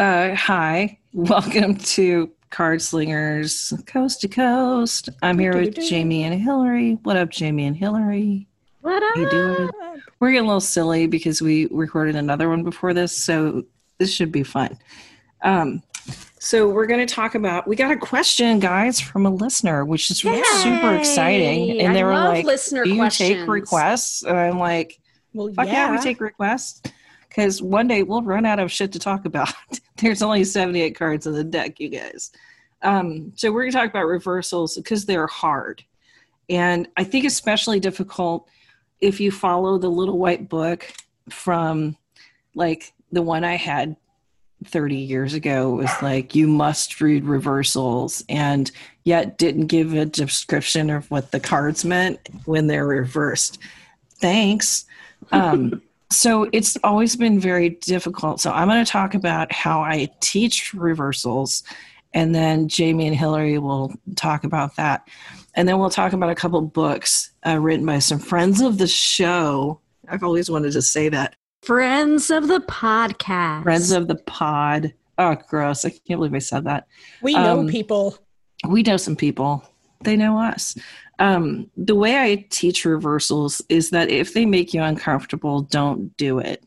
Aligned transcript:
Uh, 0.00 0.34
hi, 0.34 0.96
welcome 1.12 1.76
to 1.76 2.30
Card 2.48 2.80
Slingers 2.80 3.74
Coast 3.84 4.22
to 4.22 4.28
Coast. 4.28 5.10
I'm 5.20 5.38
here 5.38 5.54
with 5.54 5.74
Jaymi 5.74 6.22
and 6.22 6.40
Hillary. 6.40 6.94
What 7.02 7.18
up, 7.18 7.28
Jaymi 7.28 7.66
and 7.66 7.76
Hillary? 7.76 8.48
what 8.80 9.02
up? 9.02 9.14
How 9.14 9.20
you 9.20 9.28
doing? 9.28 9.70
We're 10.18 10.30
getting 10.30 10.46
a 10.46 10.48
little 10.48 10.62
silly 10.62 11.06
because 11.06 11.42
we 11.42 11.66
recorded 11.66 12.16
another 12.16 12.48
one 12.48 12.62
before 12.62 12.94
this, 12.94 13.14
so 13.14 13.62
this 13.98 14.10
should 14.10 14.32
be 14.32 14.42
fun. 14.42 14.78
Um, 15.42 15.82
so 16.38 16.70
we're 16.70 16.86
going 16.86 17.06
to 17.06 17.14
talk 17.14 17.34
about. 17.34 17.68
We 17.68 17.76
got 17.76 17.90
a 17.90 17.96
question, 17.98 18.58
guys, 18.58 18.98
from 19.02 19.26
a 19.26 19.30
listener, 19.30 19.84
which 19.84 20.10
is 20.10 20.24
really 20.24 20.42
super 20.62 20.94
exciting. 20.94 21.78
And 21.78 21.94
they 21.94 22.00
I 22.00 22.04
were 22.06 22.14
like, 22.14 22.46
listener 22.46 22.84
"Do 22.84 22.88
you 22.88 22.96
questions." 22.96 23.40
take 23.40 23.46
requests?" 23.46 24.22
And 24.22 24.38
I'm 24.38 24.58
like, 24.58 24.98
Well, 25.34 25.52
"Fuck 25.52 25.66
yeah, 25.66 25.90
we 25.90 25.98
take 25.98 26.22
requests." 26.22 26.80
Because 27.30 27.62
one 27.62 27.88
day 27.88 28.02
we'll 28.02 28.22
run 28.22 28.44
out 28.44 28.58
of 28.58 28.70
shit 28.70 28.92
to 28.92 28.98
talk 28.98 29.24
about. 29.24 29.52
There's 29.96 30.20
only 30.20 30.44
78 30.44 30.90
cards 30.94 31.26
in 31.26 31.32
the 31.32 31.44
deck, 31.44 31.80
you 31.80 31.88
guys. 31.88 32.30
Um, 32.82 33.32
so 33.36 33.50
we're 33.50 33.62
going 33.62 33.72
to 33.72 33.78
talk 33.78 33.90
about 33.90 34.06
reversals 34.06 34.76
because 34.76 35.06
they're 35.06 35.26
hard, 35.26 35.82
and 36.48 36.88
I 36.96 37.04
think 37.04 37.24
especially 37.24 37.78
difficult 37.78 38.48
if 39.00 39.20
you 39.20 39.30
follow 39.30 39.78
the 39.78 39.88
little 39.88 40.18
white 40.18 40.48
book 40.48 40.92
from 41.28 41.96
like 42.54 42.92
the 43.12 43.22
one 43.22 43.44
I 43.44 43.56
had 43.56 43.96
30 44.64 44.96
years 44.96 45.34
ago 45.34 45.70
was 45.70 45.90
like 46.02 46.34
you 46.34 46.46
must 46.46 47.00
read 47.00 47.24
reversals 47.24 48.22
and 48.28 48.70
yet 49.04 49.38
didn't 49.38 49.66
give 49.66 49.94
a 49.94 50.04
description 50.04 50.90
of 50.90 51.10
what 51.10 51.30
the 51.30 51.40
cards 51.40 51.84
meant 51.84 52.20
when 52.44 52.66
they're 52.66 52.86
reversed. 52.86 53.58
Thanks. 54.20 54.84
Um, 55.32 55.82
so 56.10 56.48
it's 56.52 56.76
always 56.84 57.16
been 57.16 57.38
very 57.38 57.70
difficult. 57.70 58.40
So 58.40 58.50
I'm 58.52 58.68
going 58.68 58.84
to 58.84 58.90
talk 58.90 59.14
about 59.14 59.52
how 59.52 59.80
I 59.80 60.08
teach 60.20 60.74
reversals 60.74 61.62
and 62.12 62.34
then 62.34 62.66
Jamie 62.68 63.06
and 63.06 63.16
Hillary 63.16 63.58
will 63.58 63.92
talk 64.16 64.42
about 64.44 64.74
that. 64.76 65.06
And 65.54 65.68
then 65.68 65.78
we'll 65.78 65.90
talk 65.90 66.12
about 66.12 66.30
a 66.30 66.34
couple 66.34 66.60
books 66.62 67.30
uh, 67.46 67.58
written 67.58 67.86
by 67.86 68.00
some 68.00 68.18
friends 68.18 68.60
of 68.60 68.78
the 68.78 68.86
show. 68.88 69.80
I've 70.08 70.24
always 70.24 70.50
wanted 70.50 70.72
to 70.72 70.82
say 70.82 71.08
that. 71.10 71.36
Friends 71.62 72.30
of 72.30 72.48
the 72.48 72.60
podcast. 72.60 73.62
Friends 73.62 73.92
of 73.92 74.08
the 74.08 74.16
pod. 74.16 74.92
Oh, 75.18 75.36
gross. 75.48 75.84
I 75.84 75.90
can't 75.90 76.18
believe 76.18 76.34
I 76.34 76.38
said 76.38 76.64
that. 76.64 76.86
We 77.22 77.34
know 77.34 77.60
Um, 77.60 77.68
people. 77.68 78.18
We 78.68 78.82
know 78.82 78.96
some 78.96 79.16
people, 79.16 79.64
they 80.02 80.16
know 80.16 80.38
us. 80.38 80.76
Um, 81.20 81.70
the 81.76 81.94
way 81.94 82.18
I 82.18 82.46
teach 82.50 82.84
reversals 82.84 83.60
is 83.68 83.90
that 83.90 84.08
if 84.10 84.34
they 84.34 84.46
make 84.46 84.74
you 84.74 84.82
uncomfortable, 84.82 85.62
don't 85.62 86.16
do 86.16 86.38
it. 86.38 86.64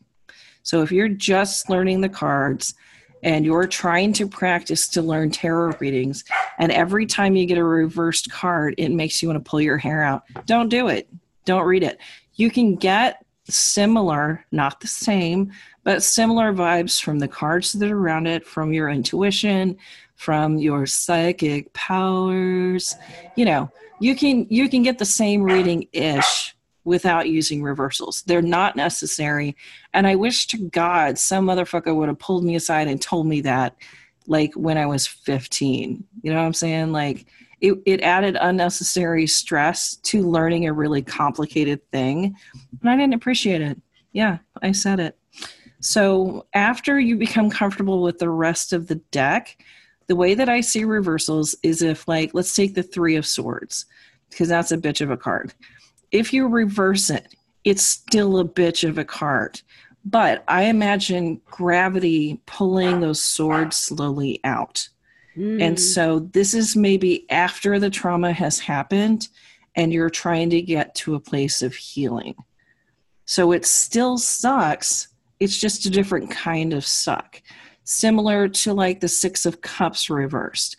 So 0.62 0.80
if 0.80 0.90
you're 0.90 1.08
just 1.08 1.68
learning 1.68 2.00
the 2.00 2.08
cards 2.08 2.74
and 3.22 3.44
you're 3.44 3.66
trying 3.66 4.12
to 4.14 4.28
practice 4.28 4.86
to 4.88 5.02
learn 5.02 5.30
tarot 5.30 5.76
readings, 5.80 6.24
and 6.58 6.70
every 6.70 7.04
time 7.04 7.34
you 7.34 7.46
get 7.46 7.58
a 7.58 7.64
reversed 7.64 8.30
card, 8.30 8.74
it 8.78 8.90
makes 8.90 9.20
you 9.20 9.28
want 9.28 9.44
to 9.44 9.50
pull 9.50 9.60
your 9.60 9.76
hair 9.76 10.02
out, 10.02 10.22
don't 10.46 10.68
do 10.68 10.88
it. 10.88 11.08
Don't 11.44 11.66
read 11.66 11.82
it. 11.82 11.98
You 12.34 12.50
can 12.50 12.76
get 12.76 13.24
similar, 13.48 14.46
not 14.52 14.80
the 14.80 14.86
same, 14.86 15.52
but 15.82 16.02
similar 16.02 16.52
vibes 16.52 17.02
from 17.02 17.18
the 17.18 17.28
cards 17.28 17.72
that 17.72 17.90
are 17.90 17.98
around 17.98 18.26
it, 18.26 18.46
from 18.46 18.72
your 18.72 18.88
intuition, 18.88 19.76
from 20.14 20.56
your 20.58 20.86
psychic 20.86 21.72
powers. 21.74 22.94
You 23.36 23.44
know, 23.44 23.70
you 24.00 24.14
can 24.14 24.46
you 24.50 24.68
can 24.68 24.82
get 24.82 24.98
the 24.98 25.04
same 25.04 25.42
reading 25.42 25.88
ish 25.92 26.54
without 26.84 27.28
using 27.28 27.62
reversals. 27.62 28.22
They're 28.26 28.42
not 28.42 28.76
necessary. 28.76 29.56
And 29.94 30.06
I 30.06 30.16
wish 30.16 30.46
to 30.48 30.58
God 30.58 31.18
some 31.18 31.46
motherfucker 31.46 31.94
would 31.94 32.08
have 32.08 32.18
pulled 32.18 32.44
me 32.44 32.56
aside 32.56 32.88
and 32.88 33.00
told 33.00 33.26
me 33.26 33.40
that 33.42 33.74
like 34.26 34.52
when 34.54 34.76
I 34.78 34.86
was 34.86 35.06
15. 35.06 36.04
You 36.22 36.30
know 36.30 36.38
what 36.38 36.46
I'm 36.46 36.54
saying? 36.54 36.92
Like 36.92 37.26
it, 37.60 37.78
it 37.86 38.02
added 38.02 38.36
unnecessary 38.40 39.26
stress 39.26 39.96
to 39.96 40.28
learning 40.28 40.66
a 40.66 40.72
really 40.72 41.02
complicated 41.02 41.80
thing. 41.90 42.36
And 42.80 42.90
I 42.90 42.96
didn't 42.96 43.14
appreciate 43.14 43.62
it. 43.62 43.80
Yeah, 44.12 44.38
I 44.62 44.72
said 44.72 45.00
it. 45.00 45.18
So 45.80 46.46
after 46.54 46.98
you 46.98 47.16
become 47.16 47.50
comfortable 47.50 48.02
with 48.02 48.18
the 48.18 48.30
rest 48.30 48.72
of 48.72 48.86
the 48.86 48.96
deck, 48.96 49.58
the 50.06 50.16
way 50.16 50.34
that 50.34 50.48
I 50.48 50.60
see 50.60 50.84
reversals 50.84 51.54
is 51.62 51.82
if, 51.82 52.06
like, 52.06 52.32
let's 52.34 52.54
take 52.54 52.74
the 52.74 52.82
Three 52.82 53.16
of 53.16 53.26
Swords, 53.26 53.86
because 54.30 54.48
that's 54.48 54.72
a 54.72 54.78
bitch 54.78 55.00
of 55.00 55.10
a 55.10 55.16
card. 55.16 55.54
If 56.10 56.32
you 56.32 56.46
reverse 56.46 57.10
it, 57.10 57.34
it's 57.64 57.82
still 57.82 58.38
a 58.38 58.44
bitch 58.44 58.88
of 58.88 58.98
a 58.98 59.04
card. 59.04 59.60
But 60.04 60.44
I 60.46 60.64
imagine 60.64 61.40
gravity 61.46 62.40
pulling 62.44 63.00
those 63.00 63.22
swords 63.22 63.76
slowly 63.76 64.40
out. 64.44 64.86
Mm. 65.36 65.62
And 65.62 65.80
so 65.80 66.18
this 66.18 66.52
is 66.52 66.76
maybe 66.76 67.24
after 67.30 67.78
the 67.78 67.90
trauma 67.90 68.32
has 68.32 68.58
happened 68.58 69.28
and 69.74 69.92
you're 69.92 70.10
trying 70.10 70.50
to 70.50 70.60
get 70.60 70.94
to 70.96 71.14
a 71.14 71.20
place 71.20 71.62
of 71.62 71.74
healing. 71.74 72.34
So 73.24 73.52
it 73.52 73.64
still 73.64 74.18
sucks. 74.18 75.08
It's 75.40 75.58
just 75.58 75.86
a 75.86 75.90
different 75.90 76.30
kind 76.30 76.74
of 76.74 76.86
suck. 76.86 77.40
Similar 77.84 78.48
to 78.48 78.74
like 78.74 79.00
the 79.00 79.08
Six 79.08 79.46
of 79.46 79.60
Cups 79.60 80.10
reversed. 80.10 80.76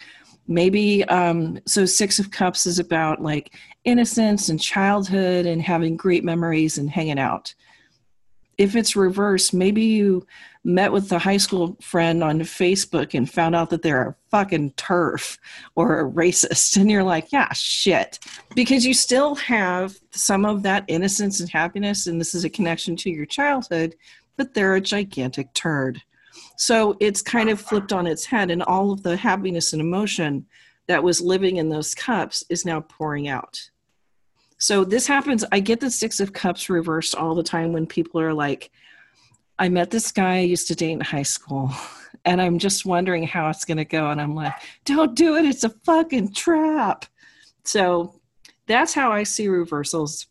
Maybe, 0.48 1.04
um, 1.06 1.60
so 1.66 1.86
Six 1.86 2.20
of 2.20 2.32
Cups 2.32 2.66
is 2.66 2.78
about 2.78 3.22
like 3.22 3.56
innocence 3.84 4.50
and 4.50 4.62
childhood 4.62 5.46
and 5.46 5.62
having 5.62 5.98
great 5.98 6.24
memories 6.24 6.78
and 6.78 6.90
hanging 6.90 7.20
out. 7.20 7.54
If 8.58 8.76
it's 8.76 8.96
reversed, 8.96 9.54
maybe 9.54 9.84
you 9.84 10.26
met 10.64 10.92
with 10.92 11.12
a 11.12 11.20
high 11.20 11.38
school 11.38 11.78
friend 11.82 12.24
on 12.24 12.40
Facebook 12.40 13.14
and 13.14 13.30
found 13.30 13.54
out 13.54 13.70
that 13.70 13.82
they're 13.82 14.10
a 14.10 14.16
fucking 14.32 14.72
turf 14.72 15.38
or 15.76 16.00
a 16.00 16.10
racist. 16.10 16.78
And 16.78 16.90
you're 16.90 17.04
like, 17.04 17.32
yeah, 17.32 17.52
shit. 17.54 18.18
Because 18.56 18.86
you 18.86 18.94
still 18.94 19.36
have 19.36 19.96
some 20.12 20.46
of 20.46 20.64
that 20.64 20.86
innocence 20.88 21.40
and 21.40 21.50
happiness, 21.50 22.08
and 22.08 22.20
this 22.20 22.34
is 22.34 22.46
a 22.46 22.50
connection 22.50 22.96
to 22.98 23.12
your 23.12 23.26
childhood, 23.26 23.96
but 24.38 24.54
they're 24.54 24.76
a 24.76 24.82
gigantic 24.82 25.54
turd. 25.54 26.02
So 26.58 26.96
it's 27.00 27.22
kind 27.22 27.50
of 27.50 27.60
flipped 27.60 27.94
on 27.94 28.08
its 28.08 28.26
head, 28.26 28.52
and 28.52 28.64
all 28.64 28.92
of 28.92 29.04
the 29.04 29.18
happiness 29.18 29.74
and 29.74 29.82
emotion 29.82 30.46
that 30.88 31.04
was 31.04 31.22
living 31.22 31.58
in 31.58 31.70
those 31.70 31.96
cups 31.96 32.44
is 32.50 32.66
now 32.66 32.82
pouring 32.82 33.28
out. 33.28 33.70
So 34.58 34.84
this 34.84 35.08
happens. 35.08 35.44
I 35.52 35.60
get 35.60 35.80
the 35.80 35.92
Six 35.92 36.20
of 36.20 36.34
Cups 36.34 36.70
reversed 36.70 37.16
all 37.16 37.36
the 37.36 37.44
time 37.44 37.74
when 37.74 37.86
people 37.86 38.22
are 38.22 38.34
like, 38.34 38.72
I 39.60 39.70
met 39.70 39.92
this 39.92 40.12
guy 40.12 40.38
I 40.38 40.42
used 40.42 40.68
to 40.68 40.76
date 40.76 40.92
in 40.92 41.02
high 41.02 41.24
school, 41.24 41.72
and 42.26 42.42
I'm 42.42 42.60
just 42.60 42.86
wondering 42.86 43.24
how 43.24 43.50
it's 43.50 43.66
going 43.66 43.78
to 43.78 43.86
go. 43.86 44.10
And 44.10 44.22
I'm 44.22 44.36
like, 44.36 44.54
don't 44.86 45.16
do 45.16 45.36
it. 45.36 45.46
It's 45.46 45.64
a 45.64 45.70
fucking 45.70 46.34
trap. 46.34 47.06
So 47.64 48.20
that's 48.68 48.94
how 48.94 49.12
I 49.12 49.24
see 49.24 49.48
reversals. 49.48 50.28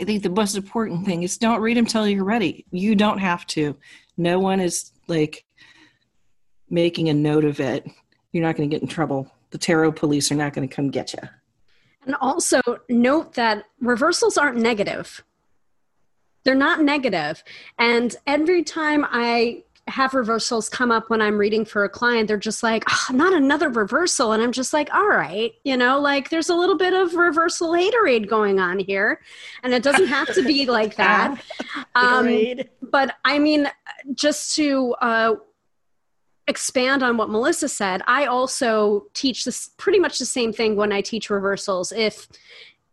I 0.00 0.04
think 0.04 0.22
the 0.22 0.30
most 0.30 0.56
important 0.56 1.04
thing 1.04 1.22
is 1.24 1.38
don't 1.38 1.60
read 1.60 1.76
them 1.76 1.86
till 1.86 2.06
you're 2.06 2.24
ready. 2.24 2.64
You 2.70 2.94
don't 2.94 3.18
have 3.18 3.46
to. 3.48 3.76
No 4.16 4.38
one 4.38 4.60
is 4.60 4.92
like 5.08 5.44
making 6.70 7.08
a 7.08 7.14
note 7.14 7.44
of 7.44 7.60
it. 7.60 7.86
You're 8.32 8.44
not 8.44 8.56
going 8.56 8.68
to 8.68 8.74
get 8.74 8.82
in 8.82 8.88
trouble. 8.88 9.30
The 9.50 9.58
tarot 9.58 9.92
police 9.92 10.30
are 10.30 10.36
not 10.36 10.52
going 10.52 10.68
to 10.68 10.74
come 10.74 10.90
get 10.90 11.12
you. 11.12 11.20
And 12.04 12.14
also 12.16 12.60
note 12.88 13.34
that 13.34 13.64
reversals 13.80 14.36
aren't 14.36 14.58
negative. 14.58 15.22
They're 16.44 16.54
not 16.54 16.82
negative. 16.82 17.42
And 17.78 18.14
every 18.26 18.62
time 18.64 19.06
I 19.08 19.64
have 19.88 20.14
reversals 20.14 20.68
come 20.68 20.90
up 20.90 21.10
when 21.10 21.20
I'm 21.20 21.36
reading 21.36 21.64
for 21.64 21.84
a 21.84 21.88
client, 21.88 22.28
they're 22.28 22.36
just 22.36 22.62
like, 22.62 22.84
oh, 22.88 23.06
not 23.12 23.32
another 23.32 23.68
reversal. 23.68 24.32
And 24.32 24.42
I'm 24.42 24.52
just 24.52 24.72
like, 24.72 24.92
all 24.94 25.08
right, 25.08 25.52
you 25.64 25.76
know, 25.76 25.98
like 25.98 26.30
there's 26.30 26.48
a 26.48 26.54
little 26.54 26.76
bit 26.76 26.94
of 26.94 27.14
reversal 27.14 27.70
haterade 27.70 28.28
going 28.28 28.60
on 28.60 28.78
here. 28.78 29.20
And 29.62 29.72
it 29.72 29.82
doesn't 29.82 30.06
have 30.06 30.32
to 30.34 30.42
be 30.42 30.66
like 30.66 30.96
that. 30.96 31.42
Um, 31.94 32.60
but 32.80 33.16
I 33.24 33.40
mean, 33.40 33.68
just 34.14 34.54
to 34.54 34.94
uh, 35.00 35.34
expand 36.48 37.02
on 37.02 37.16
what 37.16 37.30
Melissa 37.30 37.68
said, 37.68 38.02
I 38.06 38.26
also 38.26 39.06
teach 39.14 39.44
this 39.44 39.70
pretty 39.76 40.00
much 40.00 40.18
the 40.18 40.26
same 40.26 40.52
thing 40.52 40.74
when 40.74 40.92
I 40.92 41.00
teach 41.00 41.30
reversals. 41.30 41.92
If 41.92 42.26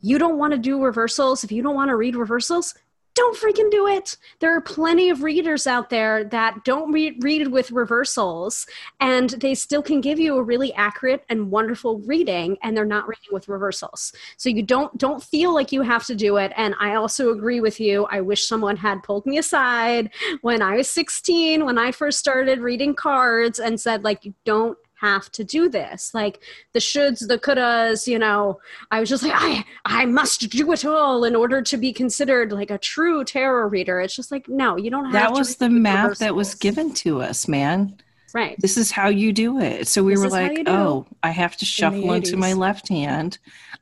you 0.02 0.20
don't 0.20 0.38
want 0.38 0.52
to 0.52 0.60
do 0.60 0.84
reversals, 0.84 1.44
if 1.44 1.52
you 1.52 1.64
don't 1.64 1.74
want 1.74 1.90
to 1.90 1.96
read 1.96 2.16
reversals, 2.16 2.76
don't 3.16 3.38
freaking 3.38 3.72
do 3.72 3.88
it. 3.88 4.18
There 4.40 4.56
are 4.56 4.62
plenty 4.62 5.10
of 5.10 5.24
readers 5.24 5.66
out 5.66 5.90
there 5.90 6.26
that 6.26 6.64
don't 6.66 6.92
read, 6.92 7.24
read 7.24 7.48
with 7.48 7.72
reversals 7.72 8.68
and 9.00 9.30
they 9.30 9.56
still 9.56 9.82
can 9.82 10.02
give 10.02 10.20
you 10.20 10.36
a 10.36 10.44
really 10.44 10.74
accurate 10.74 11.24
and 11.30 11.50
wonderful 11.50 12.00
reading 12.00 12.58
and 12.62 12.76
they're 12.76 12.86
not 12.86 13.08
reading 13.08 13.30
with 13.32 13.48
reversals. 13.48 14.12
So 14.38 14.50
you 14.50 14.62
don't 14.62 14.96
don't 14.98 15.24
feel 15.24 15.54
like 15.54 15.72
you 15.72 15.82
have 15.82 16.06
to 16.08 16.16
do 16.16 16.38
it 16.38 16.52
and 16.58 16.76
I 16.80 16.96
also 16.96 17.32
agree 17.32 17.62
with 17.62 17.80
you. 17.80 18.06
I 18.12 18.20
wish 18.20 18.48
someone 18.48 18.78
had 18.78 19.02
pulled 19.02 19.26
me 19.26 19.38
aside 19.38 20.12
when 20.42 20.62
I 20.62 20.76
was 20.76 20.90
16 20.90 21.66
when 21.66 21.78
I 21.78 21.92
first 21.92 22.20
started 22.20 22.60
reading 22.60 22.94
cards 22.94 23.60
and 23.60 23.80
said 23.80 24.04
like 24.04 24.26
you 24.26 24.34
don't 24.44 24.78
have 25.06 25.32
to 25.32 25.44
do 25.44 25.70
this. 25.70 26.14
Like 26.14 26.42
the 26.74 26.80
shoulds 26.80 27.28
the 27.28 27.38
couldas 27.38 28.08
you 28.08 28.20
know 28.20 28.60
i 28.92 29.00
was 29.00 29.10
just 29.10 29.24
like 29.24 29.34
i 29.36 29.64
i 29.86 30.06
must 30.06 30.50
do 30.50 30.72
it 30.72 30.86
all 30.86 31.24
in 31.24 31.36
order 31.36 31.62
to 31.62 31.78
be 31.78 31.92
considered 31.94 32.52
like 32.52 32.72
a 32.72 32.78
true 32.78 33.24
tarot 33.24 33.68
reader. 33.68 34.02
It's 34.02 34.16
just 34.16 34.32
like 34.32 34.48
no 34.48 34.78
you 34.78 34.90
don't 34.90 35.06
have 35.06 35.14
to 35.14 35.20
that 35.20 35.32
was 35.32 35.58
the 35.58 35.70
map 35.70 36.18
that 36.18 36.36
was 36.36 36.56
given 36.56 36.94
to 37.06 37.22
us 37.22 37.48
man. 37.48 37.98
Right. 38.34 38.58
This 38.60 38.76
is 38.76 38.92
how 38.92 39.08
you 39.08 39.32
do 39.32 39.60
it. 39.62 39.88
So 39.88 40.04
we 40.04 40.14
This 40.14 40.24
were 40.24 40.30
like 40.30 40.64
oh 40.68 41.06
i 41.24 41.32
have 41.32 41.56
to 41.58 41.66
shuffle 41.66 42.14
into 42.14 42.38
my 42.38 42.54
left 42.54 42.90
hand. 42.90 43.38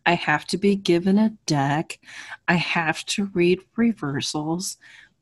I 0.06 0.14
have 0.14 0.46
to 0.48 0.58
be 0.58 0.76
given 0.76 1.18
a 1.18 1.30
deck. 1.46 2.00
I 2.48 2.56
have 2.56 3.06
to 3.06 3.30
read 3.34 3.60
reversals. 3.76 4.78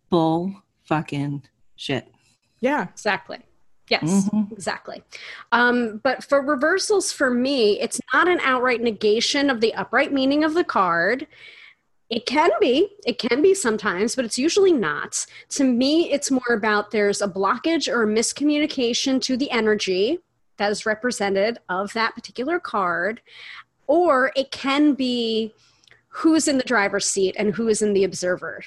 Bull 0.10 0.64
fucking 0.84 1.44
shit. 1.76 2.08
Yeah. 2.60 2.88
exactly 2.90 3.40
yes 3.92 4.30
Mhm. 4.30 4.52
exactly. 4.52 5.04
Um, 5.52 6.00
but 6.04 6.24
for 6.24 6.42
reversals 6.42 7.12
for 7.12 7.30
me 7.30 7.80
it's 7.80 8.00
not 8.14 8.28
an 8.28 8.40
outright 8.42 8.82
negation 8.82 9.50
of 9.50 9.60
the 9.62 9.74
upright 9.76 10.12
meaning 10.14 10.44
of 10.44 10.54
the 10.54 10.64
card. 10.64 11.28
It 12.10 12.26
can 12.26 12.50
be 12.60 12.90
it 13.06 13.20
can 13.20 13.42
be 13.42 13.54
sometimes 13.54 14.16
but 14.16 14.26
it's 14.26 14.38
usually 14.40 14.72
not. 14.74 15.26
To 15.50 15.64
me 15.64 16.12
it's 16.12 16.32
more 16.32 16.54
about 16.54 16.92
there's 16.92 17.22
a 17.22 17.28
blockage 17.28 17.88
or 17.94 18.04
a 18.04 18.08
miscommunication 18.08 19.22
to 19.24 19.38
the 19.38 19.52
energy 19.52 20.20
that 20.58 20.72
is 20.72 20.86
represented 20.86 21.60
of 21.70 21.92
that 21.94 22.16
particular 22.16 22.60
card 22.60 23.22
or 23.88 24.32
it 24.36 24.52
can 24.52 24.94
be 24.94 25.54
who's 26.10 26.48
in 26.48 26.58
the 26.58 26.64
driver's 26.64 27.08
seat 27.08 27.36
and 27.38 27.56
who 27.56 27.68
is 27.68 27.82
in 27.82 27.94
the 27.94 28.04
observer 28.04 28.64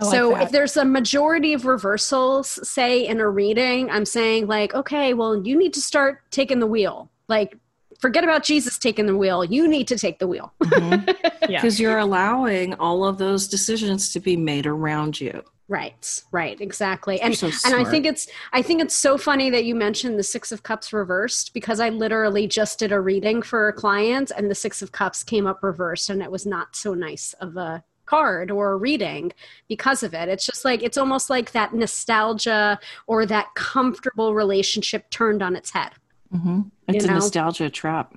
like 0.00 0.10
so 0.10 0.30
that. 0.30 0.42
if 0.44 0.50
there's 0.50 0.76
a 0.76 0.84
majority 0.84 1.52
of 1.52 1.66
reversals, 1.66 2.58
say 2.68 3.06
in 3.06 3.20
a 3.20 3.28
reading, 3.28 3.90
I'm 3.90 4.04
saying 4.04 4.46
like, 4.46 4.74
okay, 4.74 5.14
well, 5.14 5.36
you 5.46 5.56
need 5.56 5.74
to 5.74 5.80
start 5.80 6.22
taking 6.30 6.60
the 6.60 6.66
wheel. 6.66 7.10
Like, 7.28 7.56
forget 8.00 8.24
about 8.24 8.44
Jesus 8.44 8.78
taking 8.78 9.06
the 9.06 9.16
wheel. 9.16 9.44
You 9.44 9.68
need 9.68 9.88
to 9.88 9.98
take 9.98 10.18
the 10.18 10.28
wheel. 10.28 10.52
Mhm. 10.60 11.14
Yeah. 11.48 11.62
because 11.62 11.80
you're 11.80 11.96
allowing 11.96 12.74
all 12.74 13.06
of 13.06 13.16
those 13.16 13.48
decisions 13.48 14.12
to 14.12 14.20
be 14.20 14.36
made 14.36 14.66
around 14.66 15.18
you 15.18 15.42
right, 15.68 16.22
right, 16.32 16.60
exactly. 16.60 17.20
And 17.20 17.36
so 17.36 17.50
and 17.64 17.74
I 17.74 17.84
think 17.84 18.06
it's 18.06 18.26
I 18.52 18.62
think 18.62 18.80
it's 18.80 18.94
so 18.94 19.16
funny 19.18 19.50
that 19.50 19.64
you 19.64 19.74
mentioned 19.74 20.18
the 20.18 20.22
six 20.22 20.50
of 20.50 20.62
cups 20.62 20.92
reversed 20.92 21.54
because 21.54 21.78
I 21.78 21.90
literally 21.90 22.46
just 22.46 22.78
did 22.78 22.90
a 22.90 23.00
reading 23.00 23.42
for 23.42 23.68
a 23.68 23.72
client 23.72 24.32
and 24.36 24.50
the 24.50 24.54
six 24.54 24.82
of 24.82 24.92
cups 24.92 25.22
came 25.22 25.46
up 25.46 25.62
reversed 25.62 26.10
and 26.10 26.22
it 26.22 26.30
was 26.30 26.46
not 26.46 26.74
so 26.74 26.94
nice 26.94 27.34
of 27.34 27.56
a 27.56 27.84
card 28.08 28.50
or 28.50 28.72
a 28.72 28.76
reading 28.76 29.32
because 29.68 30.02
of 30.02 30.14
it. 30.14 30.28
It's 30.28 30.46
just 30.46 30.64
like 30.64 30.82
it's 30.82 30.96
almost 30.96 31.28
like 31.30 31.52
that 31.52 31.74
nostalgia 31.74 32.78
or 33.06 33.26
that 33.26 33.46
comfortable 33.54 34.34
relationship 34.34 35.10
turned 35.10 35.42
on 35.42 35.54
its 35.56 35.70
head. 35.70 35.92
hmm 36.30 36.60
it's 36.88 37.04
You 37.04 37.10
a 37.10 37.12
know? 37.12 37.18
nostalgia 37.20 37.68
trap 37.70 38.14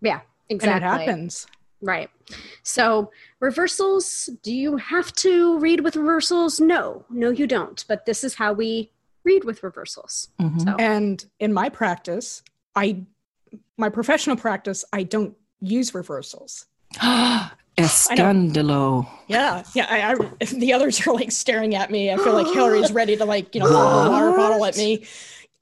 Yeah, 0.00 0.20
And 0.50 0.56
exactly. 0.56 0.86
it 1.04 1.06
happens. 1.08 1.46
Right. 1.80 2.10
So, 2.62 3.10
reversals, 3.40 4.30
do 4.44 4.52
you 4.54 4.76
have 4.76 5.12
to 5.26 5.58
read 5.58 5.80
with 5.80 5.96
reversals? 5.96 6.60
No, 6.60 7.04
no, 7.10 7.30
you 7.30 7.46
don't. 7.48 7.84
But 7.88 8.06
this 8.06 8.22
is 8.22 8.34
how 8.34 8.52
we 8.52 8.92
read 9.24 9.42
with 9.44 9.62
reversals. 9.64 10.28
Mhm. 10.40 10.60
So, 10.64 10.76
And 10.78 11.24
in 11.40 11.52
my 11.52 11.68
practice, 11.70 12.42
I 12.76 12.86
my 13.76 13.88
professional 13.88 14.36
practice, 14.36 14.84
I 14.92 15.02
don't 15.02 15.34
use 15.60 15.92
reversals. 15.94 16.66
Escandalo. 17.76 19.08
Yeah, 19.28 19.62
yeah. 19.74 19.86
I, 19.88 20.12
I, 20.12 20.44
the 20.44 20.72
others 20.72 21.06
are 21.06 21.14
like 21.14 21.32
staring 21.32 21.74
at 21.74 21.90
me. 21.90 22.12
I 22.12 22.16
feel 22.16 22.34
like 22.34 22.52
Hillary's 22.52 22.92
ready 22.92 23.16
to 23.16 23.24
like 23.24 23.54
you 23.54 23.60
know 23.60 23.68
throw 23.68 23.78
a 23.78 24.10
water 24.10 24.36
bottle 24.36 24.64
at 24.64 24.76
me. 24.76 25.04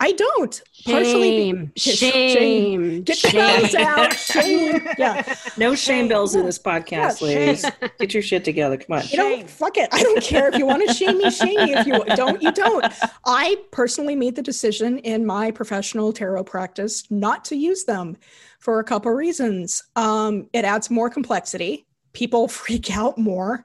I 0.02 0.12
don't. 0.12 0.62
Partially, 0.86 1.50
shame, 1.50 1.72
shame, 1.76 3.02
get 3.02 3.20
the 3.20 3.68
shame. 3.68 3.86
out. 3.86 4.14
Shame. 4.14 4.88
Yeah. 4.96 5.36
No 5.58 5.74
shame 5.74 6.08
bells 6.08 6.34
in 6.34 6.46
this 6.46 6.58
podcast, 6.58 7.20
Yeah, 7.20 7.26
ladies. 7.26 7.66
Get 7.98 8.14
your 8.14 8.22
shit 8.22 8.42
together. 8.42 8.78
Come 8.78 8.96
on. 8.96 9.02
You 9.08 9.18
know, 9.18 9.46
fuck 9.46 9.76
it. 9.76 9.90
I 9.92 10.02
don't 10.02 10.22
care 10.22 10.48
if 10.48 10.56
you 10.56 10.64
want 10.64 10.88
to 10.88 10.94
shame 10.94 11.18
me, 11.18 11.30
shame 11.30 11.54
me. 11.66 11.74
If 11.74 11.86
you 11.86 12.02
don't, 12.16 12.42
you 12.42 12.50
don't. 12.50 12.86
I 13.26 13.56
personally 13.72 14.16
made 14.16 14.36
the 14.36 14.42
decision 14.42 15.00
in 15.00 15.26
my 15.26 15.50
professional 15.50 16.14
tarot 16.14 16.44
practice 16.44 17.04
not 17.10 17.44
to 17.46 17.56
use 17.56 17.84
them 17.84 18.16
for 18.58 18.80
a 18.80 18.84
couple 18.84 19.12
reasons. 19.12 19.82
Um, 19.96 20.48
it 20.54 20.64
adds 20.64 20.88
more 20.88 21.10
complexity. 21.10 21.86
People 22.12 22.48
freak 22.60 22.94
out 22.96 23.18
more, 23.18 23.64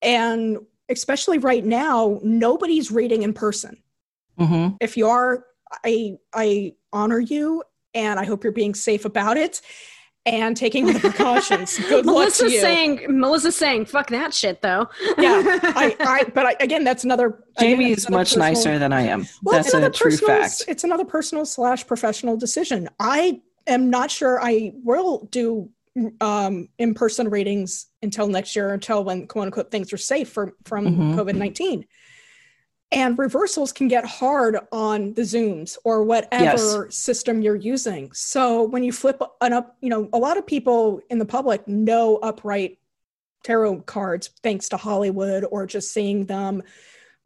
and 0.00 0.58
especially 0.88 1.38
right 1.38 1.64
now, 1.64 2.20
nobody's 2.22 2.90
reading 2.90 3.22
in 3.22 3.32
person. 3.32 3.82
hmm 4.38 4.68
If 4.80 4.96
you 4.96 5.08
are, 5.08 5.44
I 5.84 6.16
I 6.34 6.74
honor 6.92 7.18
you, 7.20 7.62
and 7.94 8.18
I 8.20 8.24
hope 8.24 8.44
you're 8.44 8.52
being 8.52 8.74
safe 8.74 9.04
about 9.04 9.36
it 9.36 9.60
and 10.24 10.56
taking 10.56 10.86
the 10.86 10.98
precautions. 11.00 11.78
Good 11.88 12.06
luck 12.06 12.14
to 12.14 12.44
Melissa's 12.44 12.52
you. 12.52 12.60
saying, 12.60 13.06
Melissa's 13.08 13.56
saying, 13.56 13.86
fuck 13.86 14.08
that 14.10 14.32
shit 14.32 14.62
though. 14.62 14.88
yeah 15.18 15.42
I, 15.62 15.96
I 15.98 16.24
but 16.34 16.46
I, 16.46 16.56
again 16.60 16.84
that's 16.84 17.02
another 17.02 17.42
again, 17.58 17.78
Jaymi 17.78 17.90
is 17.90 18.08
much 18.08 18.28
personal- 18.28 18.48
nicer 18.48 18.78
than 18.78 18.92
I 18.92 19.02
am. 19.02 19.26
well, 19.42 19.56
That's 19.56 19.74
a 19.74 19.78
another 19.78 19.92
true 19.92 20.16
fact. 20.16 20.62
it's 20.68 20.84
another 20.84 21.04
personal 21.04 21.44
slash 21.44 21.84
professional 21.88 22.36
decision 22.36 22.88
i 23.00 23.40
am 23.66 23.90
not 23.90 24.12
sure 24.12 24.40
i 24.40 24.72
will 24.84 25.26
do 25.32 25.68
um 26.20 26.68
in-person 26.78 27.28
readings 27.28 27.86
until 28.02 28.26
next 28.26 28.56
year 28.56 28.72
until 28.72 29.04
when 29.04 29.26
quote 29.26 29.46
unquote 29.46 29.70
things 29.70 29.92
are 29.92 29.98
safe 29.98 30.30
from 30.30 30.52
from 30.64 30.86
Mhm. 30.86 31.14
covid-19 31.14 31.84
and 32.90 33.18
reversals 33.18 33.72
can 33.72 33.88
get 33.88 34.04
hard 34.04 34.58
on 34.70 35.14
the 35.14 35.22
zooms 35.22 35.76
or 35.84 36.02
whatever 36.04 36.90
system 36.90 37.40
you're 37.40 37.56
using. 37.56 38.12
So 38.12 38.64
when 38.64 38.82
you 38.84 38.92
flip 38.92 39.20
an 39.40 39.52
up 39.52 39.76
you 39.80 39.90
know 39.90 40.08
a 40.12 40.18
lot 40.18 40.36
of 40.38 40.46
people 40.46 41.00
in 41.10 41.18
the 41.18 41.26
public 41.26 41.66
know 41.68 42.16
upright 42.16 42.78
tarot 43.44 43.80
cards 43.82 44.30
thanks 44.42 44.68
to 44.70 44.76
hollywood 44.76 45.44
or 45.50 45.66
just 45.66 45.92
seeing 45.92 46.26
them 46.26 46.62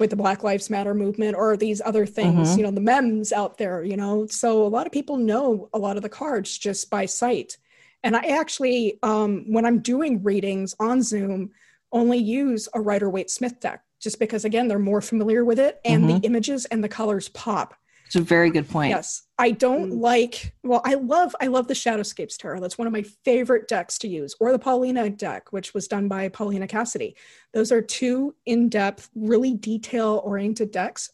with 0.00 0.10
the 0.10 0.16
black 0.16 0.42
lives 0.42 0.70
matter 0.70 0.94
movement 0.94 1.36
or 1.36 1.56
these 1.56 1.82
other 1.84 2.06
things 2.06 2.54
Mhm. 2.54 2.56
you 2.58 2.62
know 2.64 2.70
the 2.72 2.80
memes 2.80 3.32
out 3.32 3.58
there 3.58 3.84
you 3.84 3.96
know. 3.96 4.26
So 4.26 4.64
a 4.66 4.68
lot 4.68 4.86
of 4.86 4.92
people 4.92 5.16
know 5.18 5.68
a 5.72 5.78
lot 5.78 5.96
of 5.96 6.02
the 6.02 6.08
cards 6.08 6.58
just 6.58 6.90
by 6.90 7.06
sight 7.06 7.58
and 8.06 8.16
i 8.16 8.24
actually 8.40 8.98
um, 9.02 9.44
when 9.54 9.64
i'm 9.66 9.80
doing 9.80 10.22
readings 10.22 10.74
on 10.80 11.02
zoom 11.02 11.50
only 11.92 12.18
use 12.18 12.68
a 12.74 12.80
rider 12.80 13.08
waite 13.10 13.30
smith 13.30 13.60
deck 13.60 13.82
just 14.00 14.18
because 14.18 14.44
again 14.44 14.68
they're 14.68 14.78
more 14.78 15.00
familiar 15.00 15.44
with 15.44 15.58
it 15.58 15.80
and 15.84 16.08
the 16.08 16.16
images 16.26 16.64
and 16.66 16.82
the 16.84 16.88
colors 16.88 17.28
pop 17.30 17.74
It's 18.06 18.14
a 18.14 18.20
very 18.36 18.50
good 18.50 18.68
point. 18.68 18.90
Yes. 18.90 19.24
I 19.36 19.50
don't 19.50 19.90
Mm. 19.90 20.00
like 20.00 20.54
well, 20.62 20.80
I 20.84 20.94
love 20.94 21.34
I 21.40 21.48
love 21.48 21.66
the 21.66 21.74
Shadowscapes 21.74 22.36
Tarot. 22.38 22.60
That's 22.60 22.78
one 22.78 22.86
of 22.86 22.92
my 22.92 23.02
favorite 23.24 23.66
decks 23.66 23.98
to 24.02 24.08
use, 24.08 24.32
or 24.38 24.52
the 24.52 24.60
Paulina 24.66 25.10
deck, 25.10 25.42
which 25.52 25.74
was 25.74 25.88
done 25.88 26.06
by 26.06 26.28
Paulina 26.28 26.68
Cassidy. 26.68 27.16
Those 27.52 27.72
are 27.72 27.82
two 27.82 28.34
in-depth, 28.46 29.10
really 29.32 29.54
detail-oriented 29.54 30.70
decks. 30.70 31.10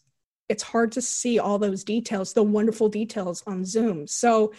It's 0.49 0.63
hard 0.63 0.91
to 0.91 1.01
see 1.01 1.39
all 1.39 1.57
those 1.57 1.83
details, 1.83 2.33
the 2.33 2.43
wonderful 2.43 2.89
details 2.89 3.43
on 3.47 3.65
Zoom. 3.65 4.05
So 4.07 4.53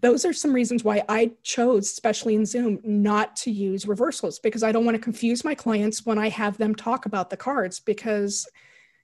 those 0.00 0.24
are 0.24 0.32
some 0.32 0.52
reasons 0.52 0.84
why 0.84 1.02
I 1.08 1.32
chose, 1.42 1.90
especially 1.90 2.34
in 2.34 2.46
Zoom, 2.46 2.80
not 2.82 3.36
to 3.36 3.50
use 3.50 3.86
reversals 3.86 4.38
because 4.38 4.62
I 4.62 4.72
don't 4.72 4.84
want 4.84 4.96
to 4.96 5.02
confuse 5.02 5.44
my 5.44 5.54
clients 5.54 6.06
when 6.06 6.18
I 6.18 6.28
have 6.28 6.58
them 6.58 6.74
talk 6.74 7.06
about 7.06 7.30
the 7.30 7.36
cards. 7.36 7.80
Because 7.80 8.48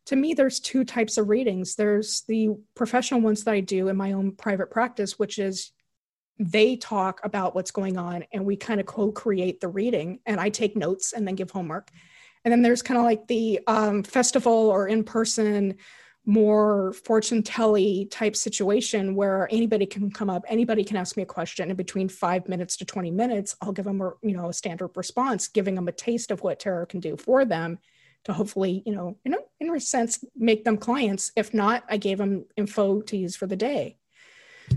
to 0.06 0.16
me, 0.16 0.34
there's 0.34 0.60
two 0.60 0.84
types 0.84 1.18
of 1.18 1.28
readings. 1.28 1.74
There's 1.74 2.22
the 2.28 2.50
professional 2.74 3.20
ones 3.20 3.44
that 3.44 3.52
I 3.52 3.60
do 3.60 3.88
in 3.88 3.96
my 3.96 4.12
own 4.12 4.32
private 4.32 4.70
practice, 4.70 5.18
which 5.18 5.38
is 5.38 5.72
they 6.38 6.76
talk 6.76 7.20
about 7.24 7.54
what's 7.54 7.70
going 7.70 7.96
on 7.96 8.24
and 8.32 8.44
we 8.44 8.56
kind 8.56 8.78
of 8.78 8.86
co-create 8.86 9.60
the 9.60 9.68
reading 9.68 10.20
and 10.26 10.38
I 10.38 10.50
take 10.50 10.76
notes 10.76 11.12
and 11.12 11.26
then 11.26 11.34
give 11.34 11.50
homework. 11.50 11.90
And 12.44 12.52
then 12.52 12.62
there's 12.62 12.82
kind 12.82 12.98
of 12.98 13.04
like 13.04 13.26
the 13.26 13.60
um, 13.66 14.02
festival 14.02 14.52
or 14.52 14.86
in-person 14.86 15.76
more 16.26 16.92
fortune 16.92 17.42
telly 17.42 18.06
type 18.10 18.34
situation 18.34 19.14
where 19.14 19.48
anybody 19.50 19.86
can 19.86 20.10
come 20.10 20.28
up 20.28 20.44
anybody 20.48 20.82
can 20.82 20.96
ask 20.96 21.16
me 21.16 21.22
a 21.22 21.26
question 21.26 21.70
in 21.70 21.76
between 21.76 22.08
five 22.08 22.48
minutes 22.48 22.76
to 22.76 22.84
20 22.84 23.12
minutes 23.12 23.54
i'll 23.62 23.72
give 23.72 23.84
them 23.84 24.00
a 24.00 24.10
you 24.22 24.36
know 24.36 24.48
a 24.48 24.52
standard 24.52 24.90
response 24.96 25.46
giving 25.46 25.76
them 25.76 25.86
a 25.86 25.92
taste 25.92 26.32
of 26.32 26.42
what 26.42 26.58
tarot 26.58 26.86
can 26.86 26.98
do 26.98 27.16
for 27.16 27.44
them 27.44 27.78
to 28.26 28.32
hopefully 28.32 28.82
you 28.84 28.92
know 28.92 29.16
in 29.24 29.34
a, 29.34 29.38
in 29.60 29.74
a 29.74 29.80
sense 29.80 30.24
make 30.36 30.64
them 30.64 30.76
clients. 30.76 31.32
If 31.36 31.54
not 31.54 31.84
i 31.88 31.96
gave 31.96 32.18
them 32.18 32.44
info 32.56 33.00
to 33.02 33.16
use 33.16 33.36
for 33.36 33.46
the 33.46 33.56
day. 33.56 33.98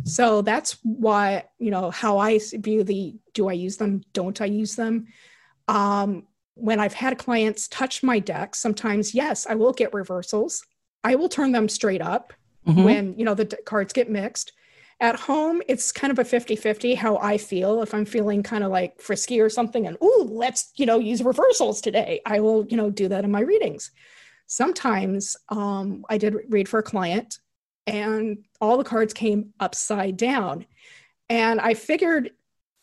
So 0.04 0.44
that's 0.44 0.78
why 0.84 1.46
you 1.58 1.72
know 1.72 1.90
how 1.90 2.20
i 2.20 2.40
view 2.54 2.84
the 2.84 3.16
do 3.34 3.50
i 3.50 3.54
use 3.54 3.78
them? 3.78 4.02
Don't 4.14 4.40
i 4.40 4.46
use 4.46 4.76
them? 4.76 5.08
Um 5.68 6.28
when 6.54 6.80
I've 6.80 6.94
had 6.94 7.18
clients 7.18 7.70
touch 7.70 8.04
my 8.04 8.20
deck, 8.20 8.54
sometimes, 8.54 9.16
yes, 9.16 9.48
I 9.48 9.56
will 9.56 9.72
get 9.72 9.94
reversals. 9.94 10.66
I 11.04 11.16
will 11.16 11.30
turn 11.30 11.52
them 11.52 11.70
straight 11.70 12.02
up 12.02 12.34
Mhm. 12.68 12.84
when, 12.84 13.16
you 13.18 13.26
know, 13.26 13.34
the 13.34 13.46
cards 13.66 13.94
get 13.94 14.10
mixed. 14.10 14.52
At 15.02 15.16
home, 15.16 15.62
it's 15.70 15.94
kind 15.94 16.12
of 16.12 16.20
a 16.20 16.26
50 16.26 16.58
50 16.58 16.96
how 16.96 17.18
I 17.18 17.38
feel. 17.38 17.82
If 17.82 17.94
I'm 17.94 18.04
feeling 18.06 18.44
kind 18.44 18.66
of 18.66 18.72
like 18.72 19.00
frisky 19.02 19.40
or 19.40 19.50
something, 19.50 19.88
and, 19.88 19.98
ooh, 20.04 20.28
let's, 20.30 20.74
you 20.76 20.86
know, 20.86 21.00
use 21.00 21.24
reversals 21.24 21.80
today, 21.80 22.20
I 22.26 22.42
will, 22.42 22.66
you 22.68 22.76
know, 22.76 22.90
do 22.90 23.08
that 23.08 23.24
in 23.24 23.32
my 23.32 23.40
readings. 23.40 23.92
Sometimes 24.48 25.38
um, 25.50 26.04
I 26.10 26.18
did 26.18 26.36
read 26.50 26.68
for 26.68 26.80
a 26.80 26.84
client 26.84 27.40
and 27.88 28.40
all 28.60 28.78
the 28.78 28.84
cards 28.84 29.14
came 29.14 29.54
upside 29.60 30.18
down. 30.18 30.66
And 31.30 31.62
I 31.62 31.76
figured 31.76 32.32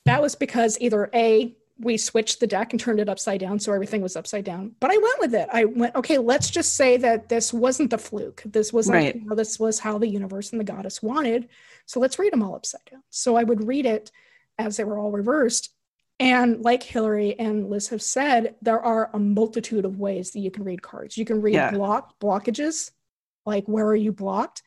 that 0.06 0.22
was 0.22 0.34
because 0.36 0.78
either 0.80 1.10
A, 1.12 1.54
we 1.78 1.96
switched 1.98 2.40
the 2.40 2.46
deck 2.46 2.72
and 2.72 2.80
turned 2.80 3.00
it 3.00 3.08
upside 3.08 3.40
down, 3.40 3.58
so 3.58 3.72
everything 3.72 4.00
was 4.00 4.16
upside 4.16 4.44
down. 4.44 4.74
But 4.80 4.90
I 4.90 4.96
went 4.96 5.20
with 5.20 5.34
it. 5.34 5.48
I 5.52 5.66
went, 5.66 5.94
okay, 5.94 6.16
let's 6.18 6.48
just 6.48 6.74
say 6.74 6.96
that 6.98 7.28
this 7.28 7.52
wasn't 7.52 7.90
the 7.90 7.98
fluke. 7.98 8.42
This 8.46 8.72
wasn't, 8.72 8.94
Right. 8.94 9.14
you 9.14 9.24
know, 9.26 9.34
this 9.34 9.58
was 9.60 9.78
how 9.78 9.98
the 9.98 10.08
universe 10.08 10.52
and 10.52 10.60
the 10.60 10.64
goddess 10.64 11.02
wanted. 11.02 11.48
So 11.84 12.00
let's 12.00 12.18
read 12.18 12.32
them 12.32 12.42
all 12.42 12.54
upside 12.54 12.80
down. 12.90 13.02
So 13.10 13.36
I 13.36 13.44
would 13.44 13.66
read 13.66 13.84
it 13.84 14.10
as 14.58 14.76
they 14.78 14.84
were 14.84 14.98
all 14.98 15.10
reversed. 15.10 15.70
And 16.18 16.62
like 16.62 16.82
Hillary 16.82 17.38
and 17.38 17.68
Liz 17.68 17.88
have 17.88 18.00
said, 18.00 18.54
there 18.62 18.80
are 18.80 19.10
a 19.12 19.18
multitude 19.18 19.84
of 19.84 19.98
ways 19.98 20.30
that 20.30 20.40
you 20.40 20.50
can 20.50 20.64
read 20.64 20.80
cards. 20.80 21.18
You 21.18 21.26
can 21.26 21.42
read 21.42 21.54
Yeah. 21.54 21.72
block 21.72 22.18
blockages, 22.20 22.90
like 23.44 23.66
where 23.66 23.86
are 23.86 23.94
you 23.94 24.12
blocked? 24.12 24.62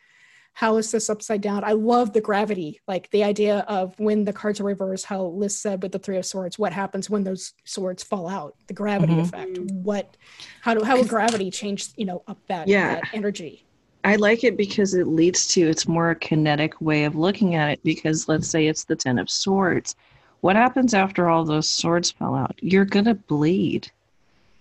How 0.60 0.76
is 0.76 0.92
this 0.92 1.10
upside 1.10 1.40
down? 1.40 1.64
I 1.64 1.72
love 1.72 2.12
the 2.12 2.20
gravity, 2.20 2.82
like 2.86 3.10
the 3.12 3.24
idea 3.24 3.60
of 3.70 3.98
when 3.98 4.26
the 4.26 4.34
cards 4.34 4.60
are 4.60 4.66
reversed, 4.66 5.06
how 5.06 5.24
Liz 5.28 5.58
said 5.58 5.82
with 5.82 5.94
the 5.94 6.00
three 6.00 6.18
of 6.18 6.26
swords, 6.26 6.60
what 6.60 6.74
happens 6.74 7.10
when 7.10 7.24
those 7.24 7.54
swords 7.64 8.04
fall 8.04 8.28
out, 8.28 8.56
the 8.68 8.74
gravity 8.74 9.14
Mhm. 9.14 9.22
effect. 9.22 9.58
What 9.58 10.18
how 10.60 10.74
do 10.74 10.84
how 10.84 10.98
will 10.98 11.06
gravity 11.06 11.50
change, 11.50 11.92
you 11.96 12.04
know, 12.04 12.24
up 12.28 12.40
that, 12.50 12.68
Yeah. 12.68 12.96
that 12.96 13.06
energy? 13.14 13.64
I 14.04 14.18
like 14.18 14.44
it 14.44 14.58
because 14.58 14.96
it 14.96 15.08
leads 15.08 15.48
to 15.54 15.62
it's 15.62 15.88
more 15.88 16.10
a 16.10 16.16
kinetic 16.16 16.82
way 16.82 17.06
of 17.06 17.16
looking 17.16 17.56
at 17.56 17.70
it. 17.70 17.80
Because 17.86 18.28
let's 18.28 18.50
say 18.50 18.68
it's 18.68 18.84
the 18.84 18.98
Ten 18.98 19.18
of 19.18 19.30
Swords. 19.30 19.96
What 20.42 20.58
happens 20.58 20.94
after 20.94 21.30
all 21.30 21.46
those 21.46 21.70
swords 21.70 22.12
fell 22.12 22.36
out? 22.36 22.60
You're 22.62 22.84
going 22.84 23.06
to 23.06 23.16
bleed. 23.16 23.90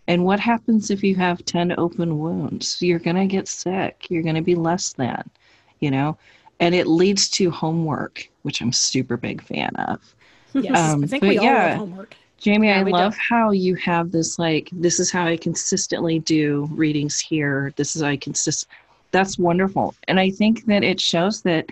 And 0.06 0.24
what 0.24 0.38
happens 0.38 0.92
if 0.92 1.02
you 1.02 1.16
have 1.16 1.44
10 1.44 1.74
open 1.76 2.20
wounds? 2.20 2.80
You're 2.80 3.00
going 3.00 3.16
to 3.16 3.26
get 3.26 3.48
sick. 3.48 4.06
You're 4.08 4.22
going 4.22 4.36
to 4.36 4.42
be 4.42 4.54
less 4.54 4.92
than, 4.92 5.28
you 5.80 5.90
know? 5.90 6.16
And 6.60 6.74
it 6.74 6.86
leads 6.86 7.28
to 7.30 7.50
homework, 7.50 8.28
which 8.42 8.60
I'm 8.60 8.72
super 8.72 9.16
big 9.16 9.42
fan 9.42 9.74
of. 9.76 10.00
Yes. 10.54 10.76
Um, 10.78 11.04
I 11.04 11.06
think 11.06 11.22
we 11.22 11.38
all 11.38 11.44
yeah. 11.44 11.68
love 11.68 11.78
homework. 11.78 12.14
Jaymi, 12.40 12.66
Yeah, 12.66 12.80
I 12.80 12.84
we 12.84 12.92
do. 12.92 12.96
love 12.98 13.16
how 13.16 13.50
you 13.50 13.74
have 13.76 14.12
this 14.12 14.38
like 14.38 14.68
this 14.72 15.00
is 15.00 15.10
how 15.10 15.26
I 15.26 15.36
consistently 15.36 16.20
do 16.20 16.68
readings 16.72 17.18
here. 17.18 17.72
This 17.76 17.96
is 17.96 18.02
how 18.02 18.08
I 18.08 18.16
consist 18.16 18.66
that's 19.10 19.38
wonderful. 19.38 19.94
And 20.06 20.20
I 20.20 20.30
think 20.30 20.66
that 20.66 20.84
it 20.84 21.00
shows 21.00 21.42
that 21.42 21.66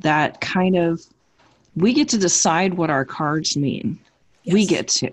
that 0.00 0.40
kind 0.40 0.76
of 0.76 1.00
we 1.76 1.92
get 1.92 2.08
to 2.10 2.18
decide 2.18 2.74
what 2.74 2.90
our 2.90 3.04
cards 3.04 3.56
mean. 3.56 3.98
We 4.46 4.64
get 4.66 4.88
to. 4.88 5.10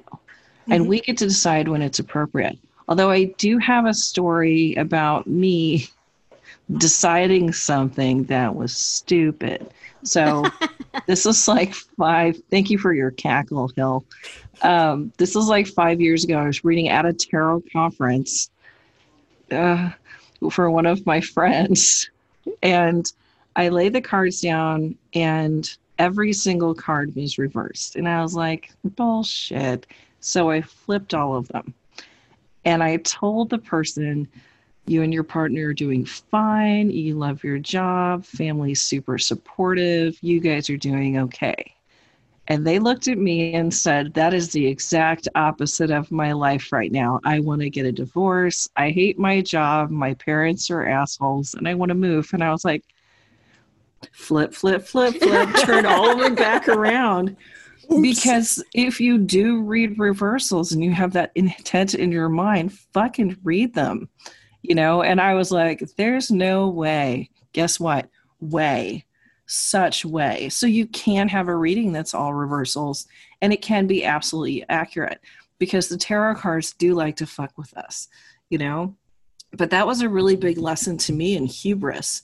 And 0.69 0.85
Mhm. 0.85 0.87
we 0.87 1.01
get 1.01 1.17
to 1.17 1.25
decide 1.27 1.67
when 1.67 1.81
it's 1.81 1.99
appropriate. 1.99 2.57
Although 2.87 3.11
I 3.11 3.25
do 3.37 3.57
have 3.57 3.85
a 3.85 3.93
story 3.93 4.75
about 4.75 5.27
me 5.27 5.87
deciding 6.73 7.53
something 7.53 8.23
that 8.25 8.55
was 8.55 8.75
stupid. 8.75 9.69
So 10.03 10.45
this 11.07 11.25
is 11.25 11.47
like 11.47 11.73
five. 11.73 12.37
Thank 12.49 12.69
you 12.69 12.77
for 12.77 12.93
your 12.93 13.11
cackle, 13.11 13.69
Hill. 13.75 14.05
Um, 14.61 15.11
this 15.17 15.35
was 15.35 15.47
like 15.47 15.67
five 15.67 16.01
years 16.01 16.23
ago. 16.23 16.37
I 16.37 16.47
was 16.47 16.63
reading 16.63 16.89
at 16.89 17.05
a 17.05 17.13
tarot 17.13 17.63
conference 17.71 18.49
uh, 19.51 19.91
for 20.51 20.69
one 20.69 20.85
of 20.85 21.05
my 21.05 21.21
friends, 21.35 22.09
and 22.63 23.11
I 23.55 23.69
laid 23.69 23.93
the 23.93 24.01
cards 24.01 24.41
down, 24.41 24.97
and 25.13 25.69
every 25.99 26.33
single 26.33 26.73
card 26.73 27.15
was 27.15 27.37
reversed, 27.37 27.95
and 27.95 28.07
I 28.07 28.21
was 28.21 28.35
like, 28.35 28.71
bullshit. 28.83 29.87
So 30.19 30.49
I 30.49 30.61
flipped 30.61 31.13
all 31.13 31.35
of 31.35 31.47
them, 31.49 31.73
and 32.63 32.81
I 32.81 32.97
told 32.97 33.49
the 33.49 33.59
person 33.59 34.27
you 34.87 35.01
and 35.01 35.13
your 35.13 35.23
partner 35.23 35.67
are 35.67 35.73
doing 35.73 36.05
fine. 36.05 36.91
You 36.91 37.15
love 37.15 37.43
your 37.43 37.57
job. 37.57 38.23
Family's 38.23 38.81
super 38.81 39.17
supportive. 39.17 40.17
You 40.21 40.39
guys 40.39 40.69
are 40.69 40.77
doing 40.77 41.17
okay. 41.17 41.73
And 42.47 42.65
they 42.65 42.77
looked 42.77 43.07
at 43.07 43.17
me 43.17 43.55
and 43.55 43.73
said, 43.73 44.13
That 44.13 44.33
is 44.33 44.51
the 44.51 44.67
exact 44.67 45.27
opposite 45.33 45.89
of 45.89 46.11
my 46.11 46.31
life 46.33 46.71
right 46.71 46.91
now. 46.91 47.19
I 47.23 47.39
want 47.39 47.61
to 47.61 47.69
get 47.71 47.87
a 47.87 47.91
divorce. 47.91 48.69
I 48.75 48.91
hate 48.91 49.17
my 49.17 49.41
job. 49.41 49.89
My 49.89 50.13
parents 50.13 50.69
are 50.69 50.85
assholes 50.85 51.55
and 51.55 51.67
I 51.67 51.73
want 51.73 51.89
to 51.89 51.95
move. 51.95 52.29
And 52.33 52.43
I 52.43 52.51
was 52.51 52.63
like, 52.63 52.83
Flip, 54.11 54.53
flip, 54.53 54.83
flip, 54.83 55.15
flip, 55.15 55.49
turn 55.65 55.87
all 55.87 56.15
the 56.15 56.23
way 56.23 56.35
back 56.35 56.67
around. 56.67 57.35
Because 58.01 58.63
if 58.75 58.99
you 58.99 59.17
do 59.17 59.63
read 59.63 59.97
reversals 59.97 60.71
and 60.71 60.83
you 60.83 60.91
have 60.91 61.13
that 61.13 61.31
intent 61.33 61.95
in 61.95 62.11
your 62.11 62.29
mind, 62.29 62.73
fucking 62.73 63.37
read 63.43 63.73
them 63.73 64.09
you 64.67 64.75
know? 64.75 65.01
And 65.03 65.19
i 65.21 65.33
was 65.33 65.51
like 65.51 65.79
there's 65.97 66.31
no 66.31 66.67
way. 66.69 67.29
Guess 67.53 67.79
what? 67.79 68.09
Way. 68.39 69.05
Such 69.47 70.03
way. 70.05 70.49
So 70.49 70.65
you 70.67 70.87
can 70.87 71.27
have 71.29 71.47
a 71.47 71.55
reading 71.55 71.91
that's 71.91 72.13
all 72.13 72.33
reversals 72.33 73.07
and 73.41 73.53
it 73.53 73.61
can 73.61 73.87
be 73.87 74.03
absolutely 74.03 74.65
accurate 74.69 75.19
because 75.59 75.87
the 75.87 75.97
tarot 75.97 76.35
cards 76.35 76.73
do 76.73 76.93
like 76.93 77.15
to 77.17 77.25
fuck 77.25 77.57
with 77.57 77.75
us 77.77 78.07
you 78.49 78.57
know? 78.59 78.95
But 79.53 79.71
that 79.71 79.87
was 79.87 80.01
a 80.01 80.09
really 80.09 80.35
big 80.35 80.57
lesson 80.57 80.97
to 80.99 81.13
me 81.13 81.35
in 81.35 81.45
hubris 81.45 82.21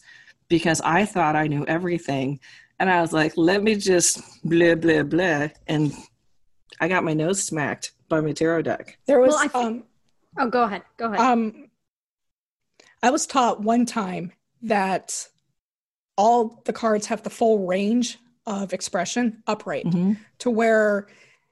because 0.50 0.82
i 0.82 1.06
thought 1.06 1.36
i 1.36 1.48
knew 1.48 1.66
everything 1.66 2.38
and 2.80 2.90
i 2.90 3.00
was 3.00 3.14
like 3.14 3.32
let 3.38 3.64
me 3.64 3.74
just 3.74 4.20
blah 4.44 4.76
blah 4.76 5.02
blah 5.02 5.48
and 5.68 5.94
i 6.82 6.90
got 6.90 7.06
my 7.06 7.14
nose 7.14 7.42
smacked 7.42 7.94
by 8.10 8.20
my 8.20 8.34
tarot 8.34 8.64
deck. 8.64 8.98
There 9.06 9.22
was 9.22 9.30
Well, 9.30 9.40
I 9.40 9.48
think- 9.48 9.56
um 9.56 9.84
Oh, 10.38 10.50
go 10.50 10.64
ahead. 10.64 10.84
Go 10.98 11.06
ahead. 11.08 11.20
Um, 11.20 11.70
I 13.04 13.10
was 13.10 13.26
taught 13.26 13.62
one 13.62 13.86
time 13.86 14.32
that 14.64 15.28
all 16.18 16.62
the 16.66 16.74
cards 16.74 17.08
have 17.08 17.24
the 17.24 17.30
full 17.30 17.66
range 17.66 18.20
of 18.46 18.74
expression 18.74 19.42
upright 19.48 19.86
Mhm. 19.86 20.18
to 20.40 20.50
where 20.50 21.08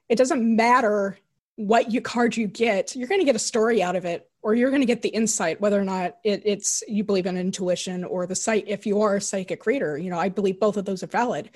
it 0.08 0.16
doesn't 0.16 0.42
matter 0.56 1.18
what 1.56 1.90
you 1.92 2.00
card 2.00 2.36
you 2.36 2.46
get, 2.46 2.96
you're 2.96 3.08
going 3.08 3.20
to 3.20 3.24
get 3.24 3.36
a 3.36 3.40
story 3.40 3.82
out 3.82 3.94
of 3.96 4.04
it, 4.04 4.28
or 4.42 4.54
you're 4.54 4.70
going 4.70 4.82
to 4.82 4.86
get 4.86 5.02
the 5.02 5.08
insight, 5.10 5.60
whether 5.60 5.78
or 5.78 5.84
not 5.84 6.16
it, 6.24 6.42
it's 6.44 6.82
you 6.88 7.04
believe 7.04 7.26
in 7.26 7.36
intuition 7.36 8.02
or 8.04 8.26
the 8.26 8.34
sight. 8.34 8.64
If 8.66 8.86
you 8.86 9.00
are 9.02 9.16
a 9.16 9.20
psychic 9.20 9.66
reader, 9.66 9.98
you 9.98 10.08
know 10.10 10.18
I 10.18 10.28
believe 10.30 10.58
both 10.58 10.76
of 10.76 10.84
those 10.84 11.02
are 11.02 11.06
valid. 11.08 11.50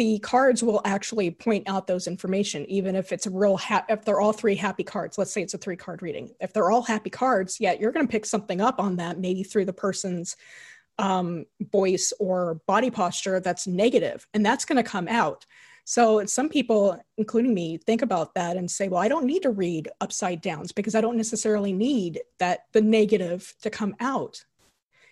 The 0.00 0.18
cards 0.20 0.62
will 0.62 0.80
actually 0.86 1.30
point 1.30 1.68
out 1.68 1.86
those 1.86 2.06
information, 2.06 2.64
even 2.70 2.96
if 2.96 3.12
it's 3.12 3.26
a 3.26 3.30
real 3.30 3.58
ha- 3.58 3.84
if 3.86 4.02
they're 4.02 4.18
all 4.18 4.32
three 4.32 4.54
happy 4.54 4.82
cards. 4.82 5.18
Let's 5.18 5.30
say 5.30 5.42
it's 5.42 5.52
a 5.52 5.58
three 5.58 5.76
card 5.76 6.00
reading. 6.00 6.30
If 6.40 6.54
they're 6.54 6.70
all 6.70 6.80
happy 6.80 7.10
cards, 7.10 7.60
yeah, 7.60 7.74
you're 7.78 7.92
going 7.92 8.06
to 8.06 8.10
pick 8.10 8.24
something 8.24 8.62
up 8.62 8.80
on 8.80 8.96
that, 8.96 9.18
maybe 9.18 9.42
through 9.42 9.66
the 9.66 9.74
person's 9.74 10.38
um, 10.98 11.44
voice 11.60 12.14
or 12.18 12.62
body 12.66 12.90
posture 12.90 13.40
that's 13.40 13.66
negative, 13.66 14.26
and 14.32 14.44
that's 14.44 14.64
going 14.64 14.82
to 14.82 14.90
come 14.90 15.06
out. 15.06 15.44
So 15.84 16.24
some 16.24 16.48
people, 16.48 16.98
including 17.18 17.52
me, 17.52 17.76
think 17.76 18.00
about 18.00 18.32
that 18.36 18.56
and 18.56 18.70
say, 18.70 18.88
well, 18.88 19.02
I 19.02 19.08
don't 19.08 19.26
need 19.26 19.42
to 19.42 19.50
read 19.50 19.90
upside 20.00 20.40
downs 20.40 20.72
because 20.72 20.94
I 20.94 21.02
don't 21.02 21.18
necessarily 21.18 21.74
need 21.74 22.22
that 22.38 22.60
the 22.72 22.80
negative 22.80 23.52
to 23.60 23.68
come 23.68 23.94
out. 24.00 24.42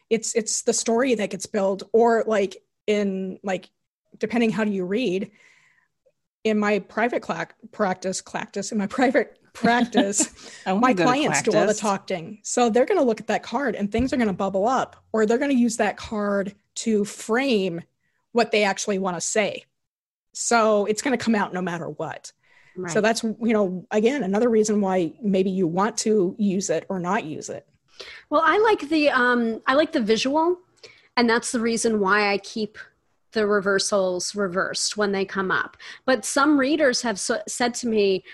It's 0.09 0.35
it's 0.35 0.63
the 0.63 0.73
story 0.73 1.15
that 1.17 1.29
gets 1.29 1.45
built, 1.45 1.83
or 1.93 2.25
like 2.27 2.57
in 2.87 3.39
like 3.43 3.69
depending 4.19 4.51
how 4.51 4.65
do 4.65 4.71
you 4.71 4.85
read. 4.85 5.31
In 6.45 6.59
my 6.59 6.79
private 6.79 7.21
clack 7.21 7.55
practice, 7.73 8.23
practice 8.23 8.73
in 8.73 8.79
my 8.79 8.87
private 8.99 9.39
practice, 9.53 10.31
my 10.67 10.95
clients 10.95 11.43
do 11.43 11.57
all 11.57 11.67
the 11.67 11.75
talking. 11.75 12.39
So 12.43 12.71
they're 12.71 12.87
going 12.87 13.01
to 13.01 13.05
look 13.05 13.21
at 13.21 13.27
that 13.27 13.43
card 13.43 13.75
and 13.75 13.91
things 13.91 14.13
are 14.13 14.17
going 14.17 14.29
to 14.29 14.35
bubble 14.35 14.67
up, 14.67 14.97
or 15.13 15.27
they're 15.27 15.39
going 15.39 15.51
to 15.51 15.57
use 15.57 15.77
that 15.79 15.97
card 15.97 16.55
to 16.77 17.05
frame 17.05 17.83
what 18.33 18.51
they 18.53 18.65
actually 18.65 18.99
want 18.99 19.17
to 19.17 19.21
say. 19.21 19.65
So 20.33 20.87
it's 20.87 21.03
going 21.03 21.17
to 21.17 21.23
come 21.23 21.35
out 21.35 21.53
no 21.53 21.61
matter 21.61 21.89
what. 21.89 22.33
right. 22.77 22.93
So 22.93 23.01
that's, 23.01 23.25
you 23.25 23.53
know, 23.53 23.85
again, 23.91 24.23
another 24.23 24.49
reason 24.49 24.81
why 24.81 25.13
maybe 25.21 25.51
you 25.51 25.67
want 25.67 25.97
to 25.99 26.37
use 26.39 26.71
it 26.71 26.87
or 26.89 27.01
not 27.01 27.25
use 27.25 27.49
it. 27.49 27.67
Well, 28.31 28.43
I 28.45 28.59
like 28.59 28.89
the 28.89 29.11
um, 29.11 29.61
I 29.67 29.75
like 29.75 29.93
the 29.93 30.01
visual, 30.01 30.59
and 31.17 31.29
that's 31.29 31.51
the 31.51 31.59
reason 31.59 31.99
why 31.99 32.33
I 32.33 32.39
keep 32.39 32.79
the 33.33 33.47
reversals 33.47 34.35
reversed 34.35 34.97
when 34.97 35.13
they 35.13 35.25
come 35.25 35.51
up. 35.51 35.77
But 36.05 36.25
some 36.25 36.59
readers 36.59 37.03
have 37.03 37.19
so- 37.19 37.43
said 37.47 37.75
to 37.75 37.89
me 37.89 38.25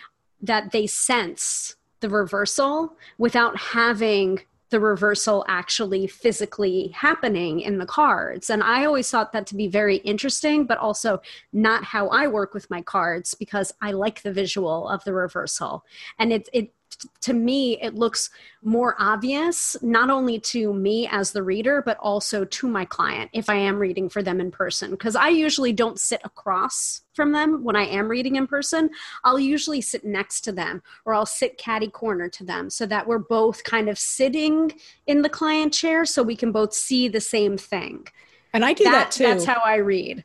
that 0.40 0.72
they 0.72 0.86
sense 0.86 1.76
the 2.00 2.08
reversal 2.08 2.96
without 3.18 3.58
having 3.58 4.40
the 4.70 4.80
reversal 4.80 5.44
actually 5.46 6.06
physically 6.06 6.88
happening 6.88 7.60
in 7.60 7.78
the 7.78 7.86
cards. 7.86 8.50
And 8.50 8.62
I 8.62 8.84
always 8.84 9.08
thought 9.08 9.32
that 9.32 9.46
to 9.48 9.54
be 9.54 9.68
very 9.68 9.98
interesting, 9.98 10.66
but 10.66 10.78
also 10.78 11.22
not 11.52 11.84
how 11.84 12.08
I 12.08 12.26
work 12.26 12.54
with 12.54 12.68
my 12.70 12.82
cards 12.82 13.34
because 13.34 13.72
I 13.80 13.92
like 13.92 14.22
the 14.22 14.32
visual 14.32 14.88
of 14.88 15.04
the 15.04 15.14
reversal. 15.14 15.84
And 16.18 16.32
it, 16.32 16.48
it 16.52 16.72
to 17.20 17.32
me 17.32 17.80
it 17.80 17.94
looks 17.94 18.30
more 18.62 18.96
obvious 18.98 19.76
not 19.82 20.10
only 20.10 20.38
to 20.38 20.72
me 20.72 21.08
as 21.10 21.32
the 21.32 21.42
reader 21.42 21.82
but 21.82 21.96
also 21.98 22.44
to 22.44 22.68
my 22.68 22.84
client 22.84 23.30
if 23.32 23.48
i 23.48 23.54
am 23.54 23.78
reading 23.78 24.08
for 24.08 24.22
them 24.22 24.40
in 24.40 24.50
person. 24.50 24.90
Because 24.90 25.16
i 25.16 25.28
usually 25.28 25.72
don't 25.72 25.98
sit 25.98 26.20
across 26.24 27.02
from 27.12 27.32
them 27.32 27.62
when 27.64 27.76
i 27.76 27.84
am 27.84 28.08
reading 28.08 28.36
in 28.36 28.46
person. 28.46 28.90
I'll 29.24 29.38
usually 29.38 29.80
sit 29.80 30.04
next 30.04 30.42
to 30.42 30.52
them 30.52 30.82
or 31.04 31.14
i'll 31.14 31.26
sit 31.26 31.58
caddy 31.58 31.88
corner 31.88 32.28
to 32.30 32.44
them 32.44 32.70
so 32.70 32.86
that 32.86 33.06
we're 33.06 33.18
both 33.18 33.64
kind 33.64 33.88
of 33.88 33.98
sitting 33.98 34.72
in 35.06 35.22
the 35.22 35.28
client 35.28 35.72
chair 35.72 36.04
so 36.04 36.22
we 36.22 36.36
can 36.36 36.52
both 36.52 36.74
see 36.74 37.08
the 37.08 37.20
same 37.20 37.56
thing. 37.56 38.06
And 38.52 38.64
i 38.64 38.72
do 38.72 38.84
that, 38.84 38.90
that 38.90 39.10
too. 39.12 39.24
that's 39.24 39.44
how 39.44 39.60
i 39.64 39.76
read 39.76 40.24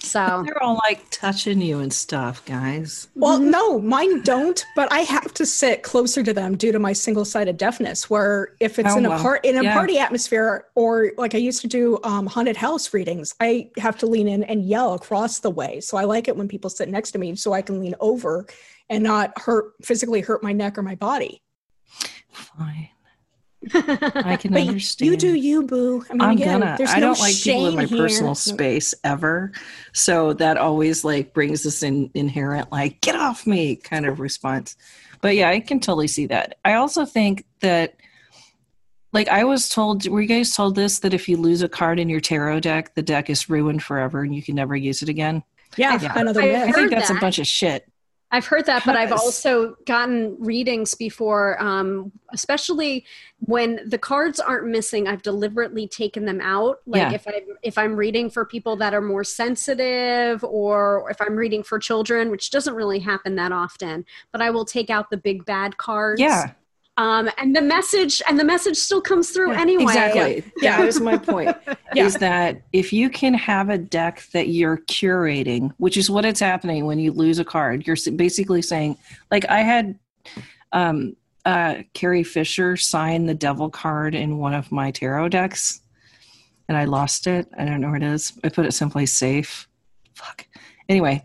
so 0.00 0.42
they're 0.44 0.62
all 0.62 0.80
like 0.88 1.08
touching 1.10 1.60
you 1.60 1.80
and 1.80 1.92
stuff, 1.92 2.44
guys. 2.44 3.08
Well, 3.14 3.38
no, 3.38 3.80
mine 3.80 4.22
don't, 4.22 4.64
but 4.76 4.90
I 4.92 5.00
have 5.00 5.34
to 5.34 5.44
sit 5.44 5.82
closer 5.82 6.22
to 6.22 6.32
them 6.32 6.56
due 6.56 6.72
to 6.72 6.78
my 6.78 6.92
single-sided 6.92 7.56
deafness. 7.56 8.08
Where 8.08 8.54
if 8.60 8.78
it's 8.78 8.94
oh, 8.94 8.98
in 8.98 9.06
a 9.06 9.18
part 9.18 9.44
in 9.44 9.58
a 9.58 9.62
yeah. 9.62 9.74
party 9.74 9.98
atmosphere, 9.98 10.66
or 10.74 11.12
like 11.18 11.34
I 11.34 11.38
used 11.38 11.60
to 11.62 11.66
do 11.66 11.98
um, 12.04 12.26
haunted 12.26 12.56
house 12.56 12.94
readings, 12.94 13.34
I 13.40 13.70
have 13.76 13.98
to 13.98 14.06
lean 14.06 14.28
in 14.28 14.44
and 14.44 14.64
yell 14.64 14.94
across 14.94 15.40
the 15.40 15.50
way. 15.50 15.80
So 15.80 15.96
I 15.96 16.04
like 16.04 16.28
it 16.28 16.36
when 16.36 16.48
people 16.48 16.70
sit 16.70 16.88
next 16.88 17.10
to 17.12 17.18
me, 17.18 17.34
so 17.36 17.52
I 17.52 17.62
can 17.62 17.80
lean 17.80 17.94
over 18.00 18.46
and 18.88 19.02
not 19.02 19.38
hurt 19.38 19.74
physically 19.82 20.20
hurt 20.20 20.42
my 20.42 20.52
neck 20.52 20.78
or 20.78 20.82
my 20.82 20.94
body. 20.94 21.42
Fine. 22.30 22.90
I 23.74 24.36
can 24.36 24.52
but 24.52 24.62
understand. 24.62 25.10
You 25.10 25.16
do 25.16 25.34
you, 25.34 25.62
boo. 25.62 26.04
I 26.08 26.12
mean, 26.12 26.22
I'm 26.22 26.30
again, 26.32 26.60
gonna. 26.60 26.76
I 26.88 27.00
don't 27.00 27.18
like 27.18 27.34
people 27.34 27.68
in 27.68 27.74
my 27.76 27.84
here. 27.84 27.98
personal 27.98 28.34
space 28.34 28.94
ever, 29.04 29.52
so 29.92 30.32
that 30.34 30.56
always 30.56 31.04
like 31.04 31.34
brings 31.34 31.64
this 31.64 31.82
in 31.82 32.10
inherent 32.14 32.70
like 32.70 33.00
"get 33.00 33.16
off 33.16 33.46
me" 33.46 33.76
kind 33.76 34.06
of 34.06 34.20
response. 34.20 34.76
But 35.20 35.34
yeah, 35.34 35.48
I 35.50 35.60
can 35.60 35.80
totally 35.80 36.08
see 36.08 36.26
that. 36.26 36.58
I 36.64 36.74
also 36.74 37.04
think 37.04 37.44
that, 37.60 37.96
like, 39.12 39.28
I 39.28 39.44
was 39.44 39.68
told. 39.68 40.06
Were 40.06 40.20
you 40.20 40.28
guys 40.28 40.54
told 40.54 40.76
this 40.76 41.00
that 41.00 41.12
if 41.14 41.28
you 41.28 41.36
lose 41.36 41.62
a 41.62 41.68
card 41.68 41.98
in 41.98 42.08
your 42.08 42.20
tarot 42.20 42.60
deck, 42.60 42.94
the 42.94 43.02
deck 43.02 43.28
is 43.28 43.50
ruined 43.50 43.82
forever 43.82 44.22
and 44.22 44.34
you 44.34 44.42
can 44.42 44.54
never 44.54 44.76
use 44.76 45.02
it 45.02 45.08
again? 45.08 45.42
Yeah, 45.76 45.98
yeah. 46.00 46.16
another. 46.16 46.42
I, 46.42 46.64
I 46.64 46.72
think 46.72 46.90
that's 46.90 47.08
that. 47.08 47.16
a 47.16 47.20
bunch 47.20 47.38
of 47.38 47.46
shit. 47.46 47.90
I've 48.30 48.46
heard 48.46 48.66
that, 48.66 48.84
but 48.84 48.94
I've 48.94 49.12
also 49.12 49.76
gotten 49.86 50.36
readings 50.38 50.94
before, 50.94 51.60
um, 51.62 52.12
especially 52.32 53.06
when 53.40 53.80
the 53.88 53.96
cards 53.96 54.38
aren't 54.38 54.66
missing. 54.66 55.08
I've 55.08 55.22
deliberately 55.22 55.88
taken 55.88 56.26
them 56.26 56.40
out. 56.42 56.80
Like 56.86 57.00
yeah. 57.00 57.12
if 57.12 57.26
I 57.26 57.42
if 57.62 57.78
I'm 57.78 57.96
reading 57.96 58.28
for 58.28 58.44
people 58.44 58.76
that 58.76 58.92
are 58.92 59.00
more 59.00 59.24
sensitive, 59.24 60.44
or 60.44 61.08
if 61.10 61.20
I'm 61.22 61.36
reading 61.36 61.62
for 61.62 61.78
children, 61.78 62.30
which 62.30 62.50
doesn't 62.50 62.74
really 62.74 62.98
happen 62.98 63.34
that 63.36 63.52
often, 63.52 64.04
but 64.30 64.42
I 64.42 64.50
will 64.50 64.66
take 64.66 64.90
out 64.90 65.08
the 65.08 65.16
big 65.16 65.46
bad 65.46 65.78
cards. 65.78 66.20
Yeah, 66.20 66.52
um, 66.98 67.30
and 67.38 67.54
the 67.54 67.62
message 67.62 68.20
and 68.28 68.38
the 68.38 68.44
message 68.44 68.76
still 68.76 69.00
comes 69.00 69.30
through 69.30 69.52
yeah, 69.52 69.60
anyway. 69.60 69.84
exactly. 69.84 70.44
Yeah. 70.60 70.78
that 70.78 70.86
was 70.86 71.00
my 71.00 71.16
point 71.16 71.56
yeah. 71.94 72.04
is 72.04 72.16
that 72.16 72.60
if 72.72 72.92
you 72.92 73.08
can 73.08 73.32
have 73.34 73.70
a 73.70 73.78
deck 73.78 74.24
that 74.32 74.48
you're 74.48 74.78
curating 74.78 75.70
which 75.78 75.96
is 75.96 76.10
what 76.10 76.24
it's 76.24 76.40
happening 76.40 76.84
when 76.84 76.98
you 76.98 77.12
lose 77.12 77.38
a 77.38 77.44
card 77.44 77.86
you're 77.86 77.96
basically 78.16 78.60
saying 78.60 78.98
like 79.30 79.48
i 79.48 79.60
had 79.60 79.98
um, 80.72 81.16
uh, 81.44 81.76
carrie 81.94 82.24
fisher 82.24 82.76
sign 82.76 83.26
the 83.26 83.34
devil 83.34 83.70
card 83.70 84.14
in 84.14 84.38
one 84.38 84.52
of 84.52 84.70
my 84.72 84.90
tarot 84.90 85.28
decks 85.28 85.80
and 86.68 86.76
i 86.76 86.84
lost 86.84 87.26
it. 87.26 87.48
I 87.56 87.64
don't 87.64 87.80
know 87.80 87.88
where 87.88 87.96
it 87.96 88.02
is. 88.02 88.32
I 88.44 88.50
put 88.50 88.66
it 88.66 88.74
someplace 88.74 89.12
safe. 89.12 89.66
Fuck. 90.14 90.46
Anyway 90.88 91.24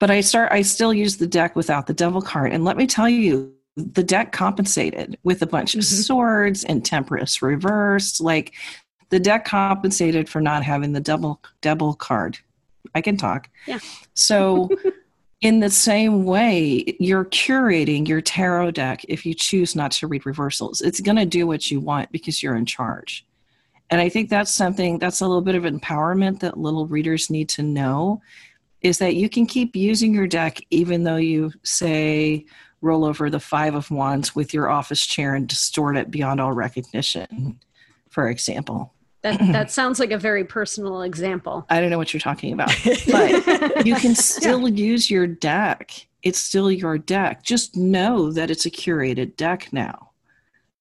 but 0.00 0.12
i 0.12 0.20
start 0.20 0.52
i 0.52 0.62
still 0.62 0.94
use 0.94 1.16
the 1.16 1.26
deck 1.26 1.56
without 1.56 1.88
the 1.88 1.92
devil 1.92 2.22
card. 2.22 2.52
And 2.52 2.64
let 2.64 2.76
me 2.76 2.86
tell 2.86 3.08
you 3.08 3.57
the 3.78 4.02
deck 4.02 4.32
compensated 4.32 5.18
with 5.22 5.42
a 5.42 5.46
bunch 5.46 5.70
mm-hmm. 5.70 5.78
of 5.80 5.84
swords 5.84 6.64
and 6.64 6.84
temperance 6.84 7.40
reversed. 7.40 8.20
Like 8.20 8.54
the 9.10 9.20
deck 9.20 9.44
compensated 9.44 10.28
for 10.28 10.40
not 10.40 10.62
having 10.62 10.92
the 10.92 11.00
double 11.00 11.40
double 11.60 11.94
card. 11.94 12.38
I 12.94 13.00
can 13.00 13.16
talk. 13.16 13.48
Yeah. 13.66 13.78
So 14.14 14.68
in 15.40 15.60
the 15.60 15.70
same 15.70 16.24
way 16.24 16.96
you're 16.98 17.24
curating 17.24 18.08
your 18.08 18.20
tarot 18.20 18.72
deck 18.72 19.04
if 19.08 19.24
you 19.24 19.34
choose 19.34 19.76
not 19.76 19.92
to 19.92 20.06
read 20.06 20.26
reversals. 20.26 20.80
It's 20.80 21.00
going 21.00 21.16
to 21.16 21.26
do 21.26 21.46
what 21.46 21.70
you 21.70 21.80
want 21.80 22.10
because 22.10 22.42
you're 22.42 22.56
in 22.56 22.66
charge. 22.66 23.24
And 23.90 24.02
i 24.02 24.08
think 24.10 24.28
that's 24.28 24.52
something 24.52 24.98
that's 24.98 25.22
a 25.22 25.26
little 25.26 25.40
bit 25.40 25.54
of 25.54 25.62
empowerment 25.62 26.40
that 26.40 26.58
little 26.58 26.86
readers 26.86 27.30
need 27.30 27.48
to 27.50 27.62
know 27.62 28.20
is 28.82 28.98
that 28.98 29.16
you 29.16 29.28
can 29.28 29.46
keep 29.46 29.74
using 29.74 30.14
your 30.14 30.26
deck 30.26 30.58
even 30.70 31.04
though 31.04 31.16
you 31.16 31.50
say 31.62 32.44
roll 32.80 33.04
over 33.04 33.28
the 33.30 33.40
five 33.40 33.74
of 33.74 33.90
wands 33.90 34.34
with 34.34 34.54
your 34.54 34.68
office 34.70 35.06
chair 35.06 35.34
and 35.34 35.48
distort 35.48 35.96
it 35.96 36.10
beyond 36.10 36.40
all 36.40 36.52
recognition 36.52 37.58
for 38.10 38.28
example. 38.28 38.92
That 39.22 39.38
that 39.52 39.70
sounds 39.70 40.00
like 40.00 40.10
a 40.10 40.18
very 40.18 40.44
personal 40.44 41.02
example. 41.02 41.66
I 41.70 41.80
don't 41.80 41.90
know 41.90 41.98
what 41.98 42.12
you're 42.12 42.20
talking 42.20 42.52
about 42.52 42.72
but 43.10 43.86
you 43.86 43.94
can 43.96 44.14
still 44.14 44.68
yeah. 44.68 44.84
use 44.84 45.10
your 45.10 45.26
deck. 45.26 46.06
It's 46.22 46.38
still 46.38 46.70
your 46.70 46.98
deck. 46.98 47.42
Just 47.44 47.76
know 47.76 48.32
that 48.32 48.50
it's 48.50 48.66
a 48.66 48.70
curated 48.70 49.36
deck 49.36 49.72
now. 49.72 50.10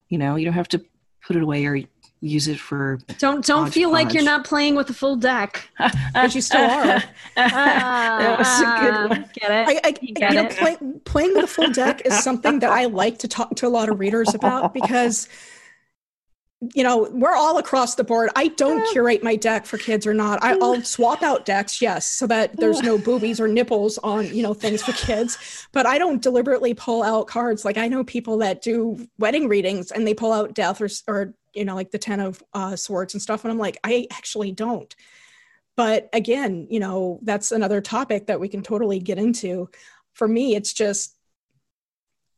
You 0.10 0.18
know 0.18 0.36
you 0.36 0.46
don't 0.46 0.54
have 0.54 0.70
to 0.70 0.84
put 1.26 1.36
it 1.36 1.44
away 1.44 1.66
or 1.66 1.82
use 2.22 2.48
it 2.48 2.60
for 2.60 3.00
don't 3.20 3.46
don't 3.46 3.72
feel 3.72 3.92
like 3.92 4.14
you're 4.14 4.24
not 4.24 4.44
playing 4.44 4.76
with 4.76 4.90
a 4.90 4.94
full 4.94 5.16
deck 5.16 5.70
but 6.14 6.34
you 6.34 6.42
still 6.42 6.62
are. 6.62 7.04
That 7.36 8.40
was 8.40 8.60
a 8.60 8.64
good 8.64 8.94
ah, 8.94 9.08
one. 9.08 9.30
get 9.34 9.52
it. 9.52 9.68
I, 9.68 9.88
I, 9.88 9.92
get 9.92 10.34
you 10.34 10.42
know, 10.42 10.50
play, 10.50 10.78
playing 11.06 11.36
with 11.36 11.44
a 11.44 11.48
full 11.48 11.70
deck 11.70 12.02
is 12.06 12.18
something 12.24 12.60
that 12.60 12.72
i 12.72 12.86
like 12.86 13.20
to 13.20 13.28
talk 13.28 13.56
to 13.58 13.68
a 13.68 13.70
lot 13.70 13.90
of 13.90 14.00
readers 14.00 14.34
about 14.34 14.74
because 14.82 15.30
you 16.74 16.84
know 16.84 17.08
we're 17.12 17.36
all 17.36 17.60
across 17.60 17.96
the 17.96 18.04
board. 18.04 18.32
I 18.36 18.48
don't 18.48 18.84
curate 18.92 19.24
my 19.24 19.36
deck 19.36 19.68
for 19.68 19.78
kids 19.78 20.08
or 20.08 20.14
not. 20.14 20.44
I, 20.44 20.56
will 20.56 20.82
swap 20.82 21.22
out 21.22 21.46
decks 21.46 21.82
yes 21.82 22.08
so 22.08 22.26
that 22.28 22.58
there's 22.58 22.82
no 22.82 22.98
boobies 22.98 23.40
or 23.40 23.48
nipples 23.48 24.00
on 24.00 24.34
you 24.34 24.42
know 24.42 24.56
things 24.56 24.82
for 24.82 24.92
kids 24.94 25.68
but 25.72 25.86
i 25.86 26.00
don't 26.00 26.22
deliberately 26.22 26.74
pull 26.74 27.04
out 27.04 27.28
cards. 27.28 27.64
Like 27.64 27.78
i 27.78 27.88
know 27.88 28.04
people 28.04 28.40
that 28.40 28.64
do 28.64 29.08
wedding 29.20 29.48
readings 29.48 29.92
and 29.92 30.08
they 30.08 30.16
pull 30.16 30.34
out 30.34 30.56
death 30.56 30.82
or, 30.82 30.90
or 31.08 31.34
you 31.58 31.66
know, 31.66 31.76
like 31.76 31.92
the 31.92 31.98
Ten 31.98 32.20
of 32.20 32.42
uh, 32.54 32.76
Swords 32.76 33.14
and 33.14 33.22
stuff. 33.22 33.44
And 33.44 33.52
I'm 33.52 33.58
like, 33.58 33.78
I 33.84 34.08
actually 34.12 34.52
don't. 34.52 34.96
But 35.76 36.10
again, 36.14 36.68
you 36.70 36.80
know, 36.80 37.20
that's 37.24 37.52
another 37.52 37.82
topic 37.82 38.28
that 38.28 38.40
we 38.40 38.48
can 38.48 38.64
totally 38.64 39.00
get 39.00 39.18
into. 39.18 39.70
For 40.14 40.28
me, 40.28 40.56
it's 40.56 40.74
just, 40.74 41.16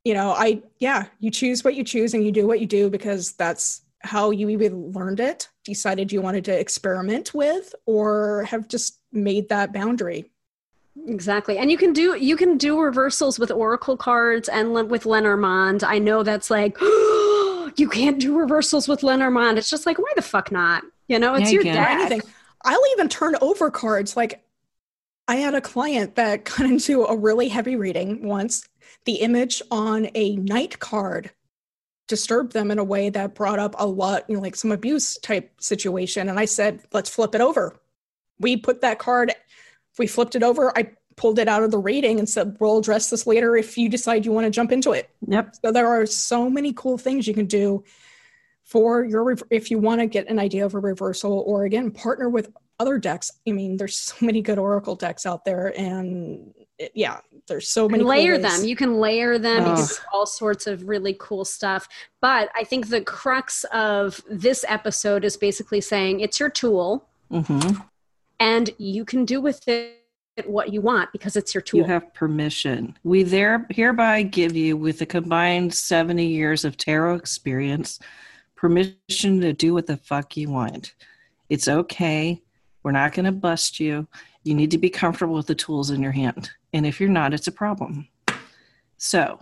you 0.04 0.14
know, 0.14 0.32
I, 0.32 0.62
yeah, 0.80 1.06
you 1.20 1.32
choose 1.32 1.64
what 1.64 1.76
you 1.76 1.84
choose 1.84 2.14
and 2.14 2.26
you 2.26 2.32
do 2.32 2.48
what 2.48 2.60
you 2.60 2.66
do 2.66 2.90
because 2.90 3.34
that's 3.34 3.82
how 4.02 4.32
you 4.32 4.50
either 4.50 4.70
learned 4.70 5.20
it, 5.20 5.50
decided 5.64 6.12
you 6.12 6.22
wanted 6.22 6.46
to 6.46 6.58
experiment 6.58 7.34
with, 7.34 7.74
or 7.86 8.44
have 8.44 8.68
just 8.68 9.00
made 9.12 9.50
that 9.50 9.74
boundary 9.74 10.30
exactly 11.08 11.58
and 11.58 11.72
you 11.72 11.78
can 11.78 11.94
do 11.94 12.16
you 12.16 12.36
can 12.36 12.58
do 12.58 12.80
reversals 12.80 13.40
with 13.40 13.52
oracle 13.52 13.96
cards 13.96 14.50
and 14.50 14.74
with 14.90 15.06
lenormand 15.06 15.84
i 15.84 15.98
know 15.98 16.24
that's 16.24 16.50
like 16.50 16.78
you 17.78 17.90
can't 17.90 18.20
do 18.20 18.38
reversals 18.38 18.88
with 18.88 19.04
Lenormand. 19.04 19.58
It's 19.58 19.70
just 19.70 19.86
like, 19.86 19.98
why 19.98 20.12
the 20.16 20.22
fuck 20.22 20.52
not? 20.52 20.84
You 21.08 21.20
know, 21.20 21.36
it's 21.36 21.52
yeah, 21.52 21.56
your 21.56 21.66
you 21.66 21.74
deck. 21.74 21.90
Anything. 21.90 22.22
I'll 22.64 22.84
even 22.94 23.10
turn 23.10 23.36
over 23.42 23.72
cards. 23.72 24.16
Like 24.18 24.44
I 25.28 25.36
had 25.38 25.56
a 25.56 25.62
client 25.62 26.16
that 26.16 26.44
got 26.58 26.62
into 26.62 27.04
a 27.04 27.16
really 27.16 27.50
heavy 27.50 27.76
reading 27.76 28.28
once. 28.28 28.68
The 29.06 29.16
image 29.16 29.62
on 29.72 30.10
a 30.16 30.36
knight 30.36 30.80
card 30.80 31.32
disturbed 32.08 32.54
them 32.54 32.72
in 32.72 32.80
a 32.80 32.84
way 32.84 33.10
that 33.10 33.36
brought 33.36 33.60
up 33.60 33.76
a 33.78 33.86
lot, 33.86 34.26
you 34.28 34.36
know, 34.36 34.42
like 34.42 34.56
some 34.56 34.72
abuse 34.72 35.18
type 35.20 35.52
situation. 35.62 36.28
And 36.28 36.40
I 36.40 36.46
said, 36.46 36.82
let's 36.92 37.10
flip 37.10 37.36
it 37.36 37.42
over. 37.42 37.80
We 38.40 38.58
put 38.58 38.82
that 38.82 39.00
card, 39.00 39.32
we 39.98 40.08
flipped 40.08 40.36
it 40.36 40.44
over. 40.44 40.76
I 40.78 40.92
pulled 41.20 41.38
it 41.38 41.50
out 41.50 41.64
of 41.64 41.70
the 41.70 41.78
rating 41.78 42.18
and 42.18 42.30
said, 42.30 42.56
we'll 42.62 42.78
address 42.78 43.10
this 43.10 43.28
later 43.28 43.58
if 43.58 43.78
you 43.78 43.90
decide 43.90 44.26
you 44.26 44.32
want 44.32 44.46
to 44.46 44.50
jump 44.50 44.72
into 44.72 44.94
it. 44.94 45.10
Yep. 45.28 45.54
So 45.62 45.72
there 45.74 45.88
are 45.88 46.06
so 46.06 46.50
many 46.50 46.72
cool 46.72 46.98
things 46.98 47.28
you 47.28 47.34
can 47.34 47.46
do 47.46 47.84
for 48.64 49.04
your, 49.04 49.36
if 49.50 49.70
you 49.70 49.80
want 49.80 50.00
to 50.00 50.08
get 50.08 50.30
an 50.30 50.40
idea 50.40 50.66
of 50.66 50.76
a 50.76 50.80
reversal 50.80 51.44
or 51.46 51.66
again, 51.66 51.92
partner 51.92 52.30
with 52.30 52.54
other 52.80 52.98
decks. 52.98 53.34
I 53.46 53.52
mean, 53.52 53.76
there's 53.76 53.98
so 53.98 54.16
many 54.26 54.42
good 54.42 54.58
Oracle 54.58 54.96
decks 54.96 55.26
out 55.26 55.44
there 55.44 55.78
and 55.78 56.54
it, 56.78 56.94
yeah, 56.96 57.20
there's 57.50 57.68
so 57.68 57.90
many. 57.90 58.00
And 58.00 58.08
layer 58.08 58.36
cool 58.36 58.44
them. 58.44 58.64
You 58.64 58.78
can 58.78 59.02
layer 59.02 59.38
them. 59.38 59.64
Oh. 59.66 59.72
You 59.72 59.76
can 59.76 59.86
do 59.88 59.94
all 60.14 60.26
sorts 60.26 60.68
of 60.68 60.88
really 60.88 61.18
cool 61.20 61.44
stuff. 61.44 61.90
But 62.22 62.50
I 62.56 62.64
think 62.64 62.88
the 62.88 63.02
crux 63.02 63.66
of 63.74 64.22
this 64.30 64.64
episode 64.70 65.26
is 65.26 65.36
basically 65.36 65.82
saying 65.82 66.22
it's 66.22 66.40
your 66.40 66.50
tool. 66.50 67.10
Mm-hmm. 67.30 67.82
And 68.40 68.70
you 68.78 69.04
can 69.04 69.26
do 69.26 69.42
with 69.42 69.68
it 69.68 69.98
what 70.48 70.72
you 70.74 70.82
want 70.82 71.12
because 71.12 71.36
it's 71.36 71.54
your 71.54 71.62
tool. 71.62 71.80
You 71.80 71.86
have 71.86 72.14
permission. 72.14 72.98
We 73.04 73.24
there 73.24 73.66
hereby 73.70 74.24
give 74.24 74.56
you, 74.56 74.78
with 74.78 75.02
a 75.02 75.06
combined 75.06 75.74
70 75.74 76.26
years 76.26 76.66
of 76.66 76.78
tarot 76.78 77.16
experience, 77.16 78.00
permission 78.56 79.42
to 79.42 79.54
do 79.54 79.74
what 79.74 79.88
the 79.88 79.98
fuck 79.98 80.36
you 80.38 80.50
want. 80.50 80.94
It's 81.50 81.68
okay. 81.68 82.42
We're 82.84 82.92
not 82.92 83.14
going 83.14 83.26
to 83.26 83.32
bust 83.32 83.80
you. 83.80 84.08
You 84.44 84.56
need 84.56 84.72
to 84.72 84.78
be 84.78 84.90
comfortable 84.90 85.36
with 85.36 85.48
the 85.48 85.56
tools 85.56 85.90
in 85.90 86.02
your 86.02 86.12
hand. 86.12 86.50
And 86.74 86.86
if 86.86 87.00
you're 87.00 87.10
not, 87.10 87.34
it's 87.34 87.48
a 87.48 87.52
problem. 87.52 88.08
So, 88.98 89.40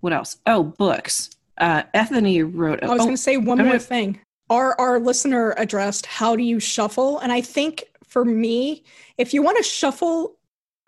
what 0.00 0.12
else? 0.12 0.38
Oh, 0.46 0.64
books. 0.64 1.30
Uh, 1.58 1.84
Ethony 1.94 2.42
wrote. 2.42 2.82
I 2.82 2.88
was 2.88 3.00
oh, 3.00 3.04
going 3.04 3.16
to 3.16 3.22
say 3.22 3.36
one 3.36 3.58
more 3.58 3.66
gonna- 3.66 3.78
thing. 3.78 4.20
Our 4.48 4.80
our 4.80 5.00
listener 5.00 5.54
addressed 5.56 6.06
how 6.06 6.36
do 6.36 6.42
you 6.44 6.60
shuffle, 6.60 7.18
and 7.18 7.32
I 7.32 7.40
think 7.40 7.82
for 8.16 8.24
me, 8.24 8.82
if 9.18 9.34
you 9.34 9.42
want 9.42 9.58
to 9.58 9.62
shuffle, 9.62 10.38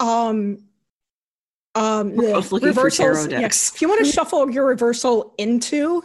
um, 0.00 0.64
um, 1.74 2.16
the 2.16 2.22
both 2.22 2.50
looking 2.52 2.72
for 2.72 2.88
tarot 2.88 3.24
reversals, 3.24 3.30
yeah, 3.30 3.74
if 3.74 3.82
you 3.82 3.88
want 3.90 4.02
to 4.02 4.10
shuffle 4.10 4.50
your 4.50 4.64
reversal 4.64 5.34
into, 5.36 6.02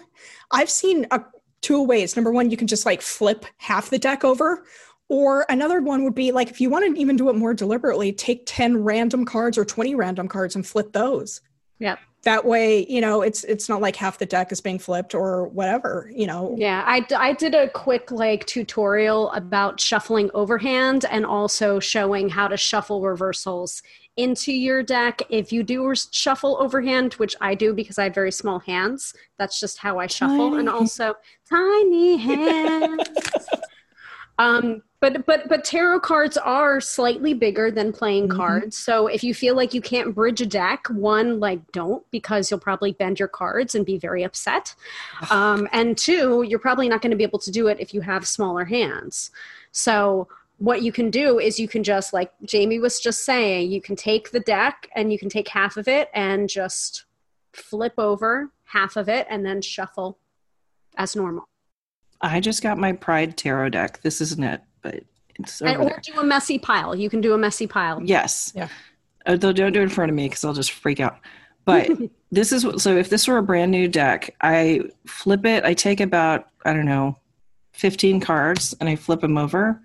I've 0.51 0.69
seen 0.69 1.07
uh, 1.11 1.19
two 1.61 1.81
ways. 1.81 2.17
Number 2.17 2.29
one, 2.29 2.49
you 2.49 2.57
can 2.57 2.67
just 2.67 2.85
like 2.85 3.01
flip 3.01 3.45
half 3.55 3.89
the 3.89 3.97
deck 3.97 4.25
over. 4.25 4.65
Or 5.07 5.45
another 5.47 5.81
one 5.81 6.03
would 6.03 6.13
be 6.13 6.33
like 6.33 6.49
if 6.49 6.59
you 6.59 6.69
want 6.69 6.93
to 6.93 6.99
even 6.99 7.15
do 7.15 7.29
it 7.29 7.37
more 7.37 7.53
deliberately, 7.53 8.11
take 8.11 8.43
10 8.45 8.83
random 8.83 9.23
cards 9.23 9.57
or 9.57 9.63
20 9.63 9.95
random 9.95 10.27
cards 10.27 10.57
and 10.57 10.67
flip 10.67 10.91
those 10.91 11.39
Yep. 11.79 11.99
That 12.23 12.45
way 12.45 12.85
you 12.89 13.01
know 13.01 13.21
it's 13.21 13.43
it's 13.43 13.67
not 13.67 13.81
like 13.81 13.95
half 13.95 14.17
the 14.17 14.25
deck 14.25 14.51
is 14.51 14.61
being 14.61 14.79
flipped 14.79 15.13
or 15.13 15.47
whatever 15.49 16.09
you 16.13 16.25
know 16.25 16.55
Yeah, 16.57 16.83
i 16.85 17.05
i 17.15 17.33
did 17.33 17.53
a 17.53 17.69
quick 17.69 18.11
like 18.11 18.45
tutorial 18.45 19.31
about 19.31 19.79
shuffling 19.79 20.29
overhand 20.33 21.05
and 21.09 21.25
also 21.25 21.79
showing 21.79 22.29
how 22.29 22.47
to 22.47 22.57
shuffle 22.57 23.01
reversals 23.01 23.83
into 24.17 24.51
your 24.51 24.83
deck. 24.83 25.21
If 25.29 25.51
you 25.51 25.63
do 25.63 25.93
shuffle 26.11 26.57
overhand, 26.59 27.13
which 27.13 27.35
I 27.41 27.55
do 27.55 27.73
because 27.73 27.97
I 27.97 28.05
have 28.05 28.15
very 28.15 28.31
small 28.31 28.59
hands, 28.59 29.13
that's 29.37 29.59
just 29.59 29.79
how 29.79 29.99
I 29.99 30.07
shuffle, 30.07 30.55
and 30.55 30.69
also 30.69 31.15
tiny 31.49 32.17
hands. 32.17 33.07
Um, 34.39 34.81
but 34.99 35.25
but 35.25 35.49
but 35.49 35.65
tarot 35.65 35.99
cards 35.99 36.37
are 36.37 36.79
slightly 36.79 37.33
bigger 37.33 37.69
than 37.69 37.91
playing 37.91 38.29
Mhm. 38.29 38.35
cards. 38.37 38.77
So 38.77 39.07
if 39.07 39.21
you 39.23 39.33
feel 39.33 39.53
like 39.55 39.73
you 39.73 39.81
can't 39.81 40.15
bridge 40.15 40.39
a 40.41 40.45
deck, 40.45 40.87
one 40.89 41.39
like 41.41 41.71
don't 41.73 42.09
because 42.09 42.49
you'll 42.49 42.59
probably 42.61 42.93
bend 42.93 43.19
your 43.19 43.27
cards 43.27 43.75
and 43.75 43.85
be 43.85 43.97
very 43.97 44.23
upset. 44.23 44.73
Um, 45.31 45.67
and 45.71 45.97
two, 45.97 46.43
you're 46.43 46.57
probably 46.59 46.87
not 46.87 47.01
going 47.01 47.11
to 47.11 47.17
be 47.17 47.23
able 47.23 47.39
to 47.39 47.51
do 47.51 47.67
it 47.67 47.79
if 47.79 47.93
you 47.93 48.01
have 48.01 48.25
smaller 48.27 48.63
hands. 48.65 49.29
So 49.71 50.27
what 50.57 50.81
you 50.83 50.91
can 50.93 51.09
do 51.09 51.37
is 51.39 51.59
you 51.59 51.67
can 51.67 51.83
just 51.83 52.13
like 52.13 52.31
Jaymi 52.45 52.79
was 52.79 52.99
just 53.01 53.25
saying, 53.25 53.71
you 53.71 53.81
can 53.81 53.95
take 53.97 54.31
the 54.31 54.39
deck 54.39 54.87
and 54.95 55.11
you 55.11 55.19
can 55.19 55.27
take 55.27 55.49
half 55.49 55.75
of 55.75 55.87
it 55.89 56.09
and 56.13 56.47
just 56.47 57.05
flip 57.51 57.93
over 57.97 58.51
half 58.65 58.95
of 58.95 59.09
it 59.09 59.27
and 59.29 59.45
then 59.45 59.61
shuffle 59.61 60.17
as 60.95 61.15
normal. 61.15 61.49
I 62.23 62.39
just 62.39 62.63
got 62.63 62.77
my 62.77 62.93
Pride 62.93 63.37
tarot 63.37 63.69
deck. 63.69 64.01
This 64.01 64.21
isn't 64.21 64.43
it, 64.43 64.61
but 64.81 65.03
it's 65.35 65.61
over 65.61 65.71
And, 65.71 65.81
or 65.83 65.85
there. 65.89 66.01
do 66.03 66.19
a 66.19 66.23
messy 66.23 66.57
pile. 66.57 66.95
You 66.95 67.09
can 67.09 67.21
do 67.21 67.33
a 67.33 67.37
messy 67.37 67.67
pile. 67.67 68.01
Yes. 68.03 68.51
Yeah. 68.55 68.69
Uh, 69.25 69.35
though 69.37 69.51
don't 69.53 69.71
do 69.73 69.79
it 69.79 69.83
in 69.83 69.89
front 69.89 70.09
of 70.09 70.15
me 70.15 70.27
because 70.27 70.43
I'll 70.43 70.53
just 70.53 70.71
freak 70.71 70.99
out. 70.99 71.19
But 71.65 71.89
this 72.31 72.51
is 72.51 72.65
what- 72.65 72.81
so 72.81 72.95
if 72.97 73.09
this 73.09 73.27
were 73.27 73.37
a 73.37 73.43
brand 73.43 73.71
new 73.71 73.87
deck, 73.87 74.35
I 74.41 74.81
flip 75.05 75.45
it. 75.45 75.63
I 75.65 75.73
take 75.73 75.99
about 75.99 76.47
I 76.65 76.73
don't 76.73 76.85
know, 76.85 77.17
fifteen 77.73 78.19
cards, 78.19 78.73
and 78.79 78.87
I 78.89 78.95
flip 78.95 79.21
them 79.21 79.37
over, 79.37 79.81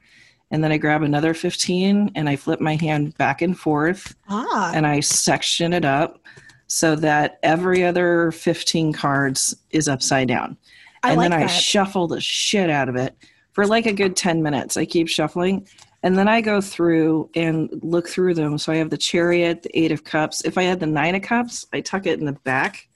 and 0.51 0.63
then 0.63 0.71
I 0.73 0.77
grab 0.79 1.03
another 1.03 1.35
fifteen, 1.35 2.11
and 2.15 2.29
I 2.29 2.37
flip 2.37 2.61
my 2.61 2.77
hand 2.77 3.17
back 3.19 3.43
and 3.43 3.59
forth, 3.59 4.15
ah 4.29 4.73
and 4.75 4.87
I 4.87 5.01
section 5.01 5.73
it 5.73 5.85
up 5.85 6.21
so 6.67 6.95
that 6.97 7.39
every 7.43 7.85
other 7.85 8.31
fifteen 8.33 8.93
cards 8.93 9.55
is 9.71 9.89
upside 9.89 10.29
down 10.29 10.57
i 11.03 11.11
and 11.11 11.19
like 11.19 11.31
then 11.31 11.43
I 11.43 11.47
shuffle 11.47 12.09
the 12.09 12.21
shit 12.21 12.71
out 12.71 12.89
of 12.89 12.97
it 12.97 13.15
for 13.53 13.67
like 13.67 13.87
a 13.87 13.93
good 13.93 14.15
10 14.15 14.43
minutes. 14.43 14.77
I 14.77 14.85
keep 14.85 15.09
shuffling 15.09 15.67
and 16.05 16.17
then 16.17 16.29
I 16.29 16.41
go 16.41 16.61
through 16.61 17.29
and 17.35 17.69
look 17.83 18.09
through 18.09 18.35
them. 18.35 18.57
So 18.57 18.73
I 18.73 18.77
have 18.77 18.91
the 18.91 18.97
chariot, 18.97 19.65
the 19.65 19.77
eight 19.79 19.91
of 19.91 20.05
cups. 20.05 20.45
If 20.45 20.57
I 20.57 20.63
had 20.63 20.79
the 20.79 20.87
nine 20.87 21.17
of 21.17 21.23
cups, 21.23 21.67
I 21.73 21.81
tuck 21.81 22.07
it 22.07 22.21
in 22.21 22.25
the 22.25 22.35
back 22.45 22.89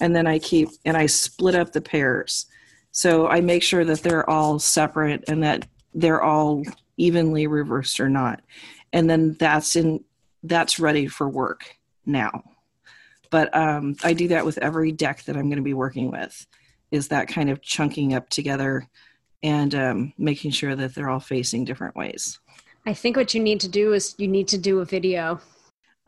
and 0.00 0.14
then 0.14 0.26
I 0.26 0.38
keep 0.38 0.68
and 0.84 0.96
I 0.96 1.06
split 1.06 1.56
up 1.56 1.72
the 1.72 1.80
pairs. 1.80 2.46
So 2.92 3.26
I 3.26 3.40
make 3.40 3.62
sure 3.62 3.84
that 3.84 4.02
they're 4.02 4.28
all 4.28 4.58
separate 4.58 5.24
and 5.28 5.42
that 5.42 5.66
they're 5.94 6.22
all 6.22 6.62
evenly 6.96 7.46
reversed 7.46 7.98
or 7.98 8.08
not. 8.08 8.40
And 8.92 9.10
then 9.10 9.34
that's 9.34 9.74
in 9.74 10.04
that's 10.44 10.78
ready 10.78 11.08
for 11.08 11.28
work 11.28 11.76
now. 12.06 12.44
But 13.30 13.54
um, 13.54 13.96
I 14.04 14.12
do 14.12 14.28
that 14.28 14.46
with 14.46 14.58
every 14.58 14.92
deck 14.92 15.24
that 15.24 15.36
I'm 15.36 15.48
going 15.48 15.56
to 15.56 15.62
be 15.62 15.74
working 15.74 16.10
with 16.10 16.46
is 16.90 17.08
that 17.08 17.28
kind 17.28 17.50
of 17.50 17.60
chunking 17.62 18.14
up 18.14 18.28
together 18.28 18.88
and 19.42 19.74
um, 19.74 20.12
making 20.18 20.50
sure 20.50 20.74
that 20.74 20.94
they're 20.94 21.10
all 21.10 21.20
facing 21.20 21.64
different 21.64 21.94
ways. 21.96 22.38
I 22.86 22.94
think 22.94 23.16
what 23.16 23.34
you 23.34 23.42
need 23.42 23.60
to 23.60 23.68
do 23.68 23.92
is 23.92 24.14
you 24.18 24.28
need 24.28 24.48
to 24.48 24.58
do 24.58 24.80
a 24.80 24.84
video. 24.84 25.40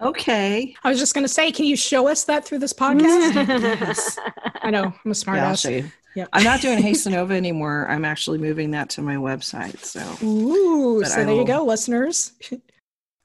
Okay. 0.02 0.74
i 0.82 0.88
was 0.88 0.98
just 0.98 1.12
going 1.12 1.24
to 1.24 1.28
say 1.28 1.52
can 1.52 1.66
you 1.66 1.76
show 1.76 2.08
us 2.08 2.24
that 2.24 2.42
through 2.46 2.58
this 2.58 2.72
podcast 2.72 3.34
Yes. 3.80 4.18
i 4.62 4.70
know 4.70 4.94
i'm 5.04 5.10
a 5.10 5.14
smart 5.14 5.36
Yeah, 5.36 5.44
I'll 5.44 5.50
ass 5.50 5.60
show 5.60 5.68
you. 5.68 5.90
Yep. 6.16 6.28
I'm 6.32 6.42
not 6.42 6.60
doing 6.60 6.78
Hastenova 6.82 7.32
anymore. 7.32 7.86
I'm 7.88 8.04
actually 8.04 8.38
moving 8.38 8.70
that 8.72 8.88
to 8.90 9.02
my 9.02 9.16
website. 9.16 9.78
So 9.84 10.00
ooh 10.26 11.00
But 11.02 11.10
so 11.10 11.20
I 11.20 11.24
there 11.24 11.34
you 11.34 11.44
go 11.44 11.64
listeners 11.64 12.32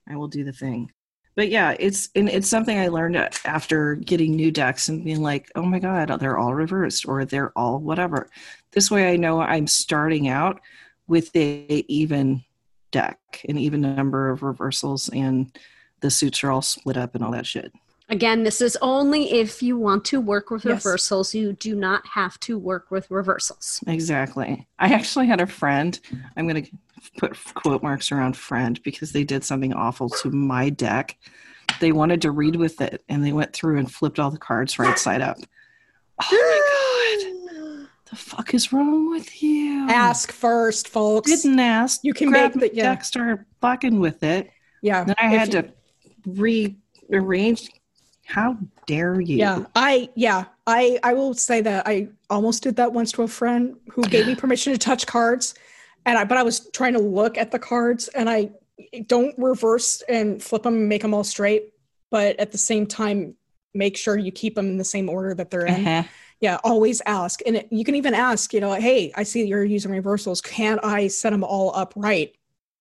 I 0.07 0.17
will 0.17 0.27
do 0.27 0.43
the 0.43 0.51
thing. 0.51 0.91
But 1.35 1.49
yeah, 1.49 1.75
it's 1.77 2.09
and 2.15 2.29
it's 2.29 2.47
something 2.47 2.79
I 2.79 2.87
learned 2.87 3.17
after 3.43 3.95
getting 3.95 4.35
new 4.35 4.51
decks 4.51 4.87
and 4.87 5.03
being 5.03 5.21
like, 5.21 5.51
oh 5.55 5.63
my 5.63 5.79
god, 5.79 6.07
they're 6.19 6.37
all 6.37 6.53
reversed 6.53 7.05
or 7.07 7.25
they're 7.25 7.51
all 7.57 7.79
whatever. 7.79 8.29
This 8.71 8.89
way, 8.89 9.11
I 9.11 9.17
know 9.17 9.41
I'm 9.41 9.67
starting 9.67 10.29
out 10.29 10.61
with 11.07 11.35
a 11.35 11.83
even 11.89 12.43
deck, 12.91 13.41
an 13.49 13.57
even 13.57 13.81
number 13.81 14.29
of 14.29 14.43
reversals, 14.43 15.09
and 15.09 15.57
the 15.99 16.09
suits 16.09 16.43
are 16.43 16.51
all 16.51 16.61
split 16.61 16.97
up 16.97 17.15
and 17.15 17.23
all 17.23 17.31
that 17.31 17.45
shit. 17.45 17.73
Again, 18.09 18.43
this 18.43 18.61
is 18.61 18.77
only 18.83 19.31
if 19.33 19.63
you 19.63 19.77
want 19.77 20.05
to 20.05 20.21
work 20.21 20.51
with 20.51 20.63
Yes. 20.63 20.85
reversals. 20.85 21.33
You 21.33 21.53
do 21.53 21.75
not 21.75 22.05
have 22.07 22.39
to 22.41 22.57
work 22.59 22.91
with 22.91 23.09
reversals. 23.09 23.83
Exactly. 23.87 24.67
I 24.77 24.93
actually 24.93 25.25
had 25.25 25.41
a 25.41 25.47
friend. 25.47 25.99
I'm 26.37 26.47
going 26.47 26.63
to 26.65 26.71
put 27.17 27.35
quote 27.55 27.81
marks 27.81 28.11
around 28.11 28.37
friend 28.37 28.79
because 28.83 29.11
they 29.11 29.23
did 29.23 29.43
something 29.43 29.73
awful 29.73 30.09
to 30.09 30.29
my 30.29 30.69
deck. 30.69 31.17
They 31.79 31.91
wanted 31.91 32.21
to 32.21 32.31
read 32.31 32.55
with 32.57 32.79
it 32.79 33.03
and 33.09 33.25
they 33.25 33.33
went 33.33 33.53
through 33.53 33.79
and 33.79 33.91
flipped 33.91 34.19
all 34.19 34.29
the 34.29 34.37
cards 34.37 34.77
right 34.77 34.99
side 34.99 35.21
up. 35.21 35.37
Oh 36.21 36.29
my 36.31 36.61
god. 36.61 37.31
The 38.11 38.15
fuck 38.17 38.53
is 38.53 38.71
wrong 38.71 39.09
with 39.09 39.41
you? 39.41 39.87
ask 39.89 40.31
first 40.31 40.87
folks 40.89 41.29
Didn't 41.41 41.59
ask. 41.59 42.01
You 42.03 42.13
can 42.13 42.29
Grabbed 42.29 42.55
make 42.55 42.71
the- 42.71 42.77
yeah. 42.77 42.83
deck, 42.93 43.03
started 43.03 43.43
fucking 43.61 43.99
with 43.99 44.21
it. 44.21 44.51
yeah 44.83 45.03
Then 45.03 45.15
I 45.19 45.25
had 45.27 45.51
you- 45.53 45.63
to 45.63 46.75
rearrange. 47.09 47.67
How 48.25 48.57
dare 48.88 49.19
you? 49.21 49.38
yeah 49.38 49.65
i 49.75 50.09
yeah 50.15 50.45
i 50.67 50.99
i 51.03 51.13
will 51.13 51.33
say 51.33 51.61
that 51.61 51.88
i 51.88 52.07
almost 52.29 52.63
did 52.63 52.75
that 52.75 52.91
once 52.93 53.11
to 53.13 53.21
a 53.23 53.27
friend 53.27 53.75
who 53.91 54.01
gave 54.03 54.25
me 54.27 54.35
permission 54.43 54.73
to 54.73 54.79
touch 54.79 55.05
cards 55.07 55.53
and 56.05 56.17
i 56.17 56.23
but 56.23 56.38
i 56.38 56.43
was 56.43 56.69
trying 56.71 56.93
to 56.93 56.99
look 56.99 57.38
at 57.38 57.51
the 57.51 57.59
cards 57.59 58.07
and 58.09 58.29
i 58.29 58.49
don't 59.07 59.33
reverse 59.38 60.01
and 60.09 60.41
flip 60.43 60.63
them 60.63 60.75
and 60.75 60.89
make 60.89 61.01
them 61.01 61.13
all 61.13 61.23
straight 61.23 61.69
but 62.11 62.38
at 62.39 62.51
the 62.51 62.57
same 62.57 62.85
time 62.85 63.35
make 63.73 63.95
sure 63.97 64.17
you 64.17 64.31
keep 64.31 64.55
them 64.55 64.67
in 64.67 64.77
the 64.77 64.83
same 64.83 65.09
order 65.09 65.33
that 65.33 65.49
they're 65.51 65.65
in 65.65 65.85
Uh-huh. 65.88 66.03
yeah 66.41 66.57
always 66.63 67.01
ask 67.05 67.41
and 67.45 67.57
it, 67.57 67.67
you 67.71 67.83
can 67.83 67.95
even 67.95 68.13
ask 68.13 68.53
you 68.53 68.59
know 68.59 68.73
hey 68.73 69.11
i 69.15 69.23
see 69.23 69.45
you're 69.45 69.63
using 69.63 69.91
reversals 69.91 70.41
can 70.41 70.79
i 70.83 71.07
set 71.07 71.29
them 71.31 71.43
all 71.43 71.75
up 71.75 71.93
right 71.95 72.35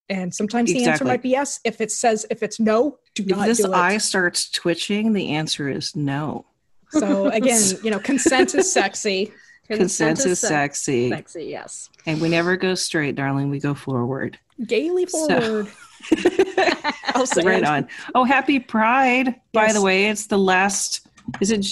and 0.08 0.34
sometimes 0.34 0.72
the 0.72 0.84
answer 0.84 1.04
might 1.04 1.22
be 1.22 1.30
yes 1.30 1.60
if 1.64 1.80
it 1.80 1.90
says 1.90 2.26
if 2.30 2.42
it's 2.42 2.60
no 2.60 2.98
do 3.14 3.22
If 3.22 3.28
not 3.28 3.46
this 3.46 3.58
do 3.58 3.72
it 3.72 3.74
eye 3.74 3.98
starts 3.98 4.50
twitching, 4.50 5.12
the 5.12 5.30
answer 5.30 5.68
is 5.68 5.96
no. 5.96 6.46
so 6.90 7.26
again 7.32 7.60
you 7.82 7.90
know 7.90 7.98
consent 7.98 8.54
is 8.54 8.72
sexy 8.72 9.32
Consent 9.66 10.18
is 10.26 10.40
sexy. 10.40 11.08
Sexy, 11.08 11.44
yes. 11.44 11.88
And 12.04 12.20
we 12.20 12.28
never 12.28 12.54
go 12.54 12.74
straight, 12.74 13.14
darling. 13.14 13.48
We 13.48 13.60
go 13.60 13.72
forward. 13.72 14.38
gaily 14.66 15.06
So- 15.06 15.64
forward 15.64 15.68
say 17.26 17.42
right 17.42 17.64
on. 17.64 17.88
Oh, 18.14 18.24
happy 18.24 18.58
Pride! 18.58 19.34
By 19.52 19.72
the 19.72 19.80
way, 19.82 20.06
it's 20.06 20.26
the 20.26 20.38
last. 20.38 21.06
Is 21.40 21.50
it? 21.50 21.66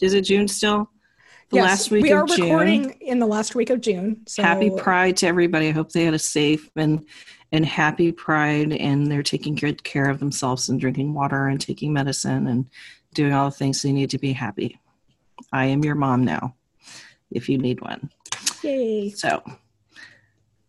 Is 0.00 0.14
it 0.14 0.22
June 0.22 0.46
still? 0.46 0.88
The 1.50 1.56
Yes, 1.56 1.64
last 1.64 1.90
week 1.90 2.04
we 2.04 2.12
are 2.12 2.24
recording 2.24 2.90
in 3.00 3.18
the 3.18 3.26
last 3.26 3.54
week 3.54 3.70
of 3.70 3.80
June. 3.80 4.22
So 4.26 4.42
happy 4.42 4.70
Pride 4.70 5.16
to 5.18 5.26
everybody. 5.26 5.68
I 5.68 5.72
hope 5.72 5.90
they 5.90 6.04
had 6.04 6.14
a 6.14 6.18
safe 6.18 6.70
and 6.76 7.06
and 7.52 7.64
happy 7.66 8.10
Pride, 8.10 8.72
and 8.72 9.06
they're 9.10 9.22
taking 9.22 9.54
good 9.54 9.84
care 9.84 10.08
of 10.08 10.18
themselves 10.18 10.68
and 10.68 10.80
drinking 10.80 11.14
water 11.14 11.46
and 11.48 11.60
taking 11.60 11.92
medicine 11.92 12.46
and 12.46 12.66
doing 13.14 13.32
all 13.34 13.50
the 13.50 13.56
things 13.56 13.82
they 13.82 13.92
need 13.92 14.10
to 14.10 14.18
be 14.18 14.32
happy. 14.32 14.78
I 15.52 15.66
am 15.66 15.84
your 15.84 15.94
mom 15.94 16.24
now, 16.24 16.54
if 17.30 17.48
you 17.48 17.58
need 17.58 17.80
one. 17.80 18.10
Yay. 18.62 19.10
So 19.10 19.42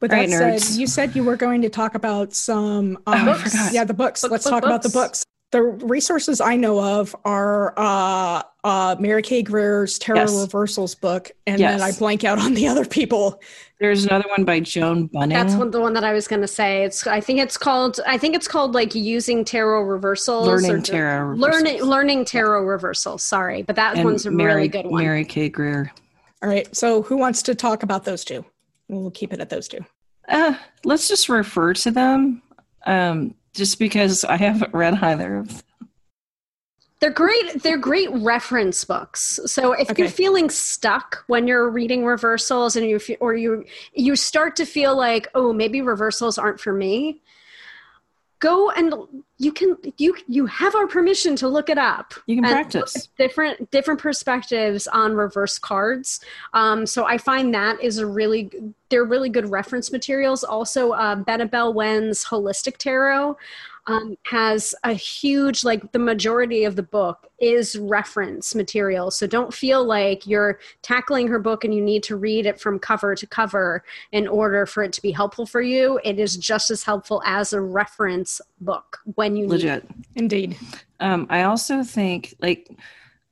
With 0.01 0.11
All 0.11 0.17
that 0.17 0.23
right, 0.23 0.29
said, 0.29 0.53
nerds. 0.55 0.77
you 0.77 0.87
said 0.87 1.15
you 1.15 1.23
were 1.23 1.37
going 1.37 1.61
to 1.61 1.69
talk 1.69 1.95
about 1.95 2.33
some. 2.33 2.97
Oh, 3.07 3.13
I 3.13 3.29
Um, 3.29 3.37
forgot. 3.37 3.71
Yeah, 3.71 3.85
the 3.85 3.93
books. 3.93 4.21
Book, 4.21 4.31
Let's 4.31 4.43
book, 4.43 4.51
talk 4.51 4.63
about 4.65 4.81
the 4.83 4.89
books. 4.89 5.23
Books. 5.61 5.81
the 5.81 5.87
resources 5.87 6.41
I 6.41 6.55
know 6.55 6.83
of 6.83 7.15
are 7.25 7.73
uh, 7.77 8.41
uh, 8.63 8.95
Mary 8.99 9.21
K. 9.21 9.41
Greer's 9.41 9.97
Tarot 9.99 10.19
Yes. 10.19 10.41
Reversals 10.41 10.95
book, 10.95 11.31
and 11.47 11.59
Yes. 11.59 11.79
then 11.79 11.87
I 11.89 11.91
blank 11.97 12.23
out 12.23 12.39
on 12.39 12.53
the 12.53 12.67
other 12.67 12.85
people. 12.85 13.41
There's 13.79 14.05
another 14.05 14.25
one 14.35 14.45
by 14.45 14.59
Joan 14.61 15.07
Bunning. 15.07 15.37
That's 15.37 15.55
one, 15.55 15.71
the 15.71 15.81
one 15.81 15.93
that 15.93 16.03
I 16.03 16.13
was 16.13 16.27
going 16.27 16.41
to 16.41 16.47
say. 16.47 16.83
It's 16.85 17.05
I 17.05 17.19
think 17.19 17.39
it's 17.39 17.57
called 17.57 17.99
I 18.07 18.17
think 18.17 18.35
it's 18.35 18.47
called 18.47 18.73
like 18.73 18.95
using 18.95 19.43
tarot 19.43 19.81
reversals 19.83 20.47
Learning 20.47 20.71
or 20.71 20.81
Tarot 20.81 21.33
learning 21.35 21.63
Reversals. 21.73 21.89
learning 21.89 22.25
tarot 22.25 22.63
reversals. 22.63 23.23
Sorry, 23.23 23.61
but 23.61 23.75
that 23.75 23.95
And 23.95 24.05
one's 24.05 24.25
a 24.25 24.31
Mary, 24.31 24.53
really 24.55 24.67
good 24.69 24.85
one. 24.85 25.03
Mary 25.03 25.25
K. 25.25 25.49
Greer. 25.49 25.91
All 26.41 26.49
right, 26.49 26.73
so 26.75 27.01
who 27.03 27.17
wants 27.17 27.41
to 27.43 27.55
talk 27.55 27.83
about 27.83 28.03
those 28.05 28.23
two? 28.25 28.45
We'll 28.89 29.11
keep 29.11 29.33
it 29.33 29.39
at 29.39 29.49
those 29.49 29.67
two. 29.67 29.79
Uh, 30.29 30.55
let's 30.85 31.07
just 31.09 31.27
refer 31.29 31.73
to 31.73 31.91
them, 31.91 32.41
um, 32.85 33.33
just 33.53 33.79
because 33.79 34.23
I 34.23 34.37
haven't 34.37 34.73
read 34.73 34.95
either 35.01 35.37
of 35.37 35.47
them. 35.47 35.57
They're 36.99 37.11
great. 37.11 37.61
They're 37.61 37.77
great 37.77 38.09
reference 38.13 38.85
books. 38.85 39.37
So 39.45 39.73
if 39.73 39.89
Okay. 39.89 40.03
you're 40.03 40.09
feeling 40.09 40.49
stuck 40.49 41.25
when 41.27 41.47
you're 41.47 41.69
reading 41.69 42.05
reversals, 42.05 42.77
and 42.77 42.87
you 42.87 42.97
or 43.19 43.35
you 43.35 43.65
you 43.93 44.15
start 44.15 44.55
to 44.55 44.65
feel 44.65 44.95
like, 44.95 45.27
oh, 45.35 45.51
maybe 45.51 45.81
reversals 45.81 46.37
aren't 46.37 46.61
for 46.61 46.71
me, 46.71 47.21
go 48.43 48.71
and 48.71 48.93
you 49.37 49.53
can 49.53 49.77
you 49.97 50.13
you 50.27 50.45
have 50.47 50.75
our 50.75 50.85
permission 50.85 51.33
to 51.37 51.47
look 51.47 51.69
it 51.69 51.77
up. 51.77 52.13
You 52.27 52.41
can 52.41 52.43
practice. 52.43 53.07
different 53.17 53.71
different 53.71 54.01
perspectives 54.01 54.85
on 54.87 55.13
reverse 55.13 55.57
cards. 55.57 56.19
Um, 56.53 56.85
so 56.85 57.05
I 57.05 57.17
find 57.17 57.53
that 57.53 57.81
is 57.81 57.99
a 57.99 58.05
really 58.05 58.51
they're 58.89 59.05
really 59.05 59.29
good 59.29 59.49
reference 59.49 59.93
materials. 59.93 60.43
Also, 60.43 60.91
uh, 60.91 61.15
Benebell 61.15 61.73
Wen's 61.73 62.25
Holistic 62.25 62.77
Tarot 62.77 63.37
um, 63.87 64.17
has 64.23 64.73
a 64.83 64.93
huge 64.93 65.63
like 65.63 65.91
the 65.91 65.99
majority 65.99 66.63
of 66.63 66.75
the 66.75 66.83
book 66.83 67.27
is 67.39 67.77
reference 67.77 68.55
material. 68.55 69.11
So 69.11 69.27
don't 69.27 69.53
feel 69.53 69.83
like 69.83 70.25
you're 70.25 70.59
tackling 70.81 71.27
her 71.27 71.39
book 71.39 71.65
and 71.65 71.73
you 71.73 71.81
need 71.81 72.03
to 72.03 72.15
read 72.15 72.45
it 72.45 72.59
from 72.59 72.79
cover 72.79 73.13
to 73.15 73.27
cover 73.27 73.83
in 74.13 74.27
order 74.27 74.65
for 74.65 74.83
it 74.83 74.93
to 74.93 75.01
be 75.01 75.11
helpful 75.11 75.45
for 75.45 75.61
you. 75.61 75.99
It 76.03 76.17
is 76.17 76.37
just 76.37 76.71
as 76.71 76.83
helpful 76.83 77.21
as 77.25 77.51
a 77.51 77.59
reference 77.59 78.39
book 78.61 78.99
when 79.15 79.35
you 79.35 79.47
need 79.47 79.65
it. 79.65 79.65
Legit. 79.65 79.87
Indeed. 80.15 80.57
Um, 81.01 81.27
I 81.29 81.43
also 81.43 81.83
think 81.83 82.35
like 82.39 82.69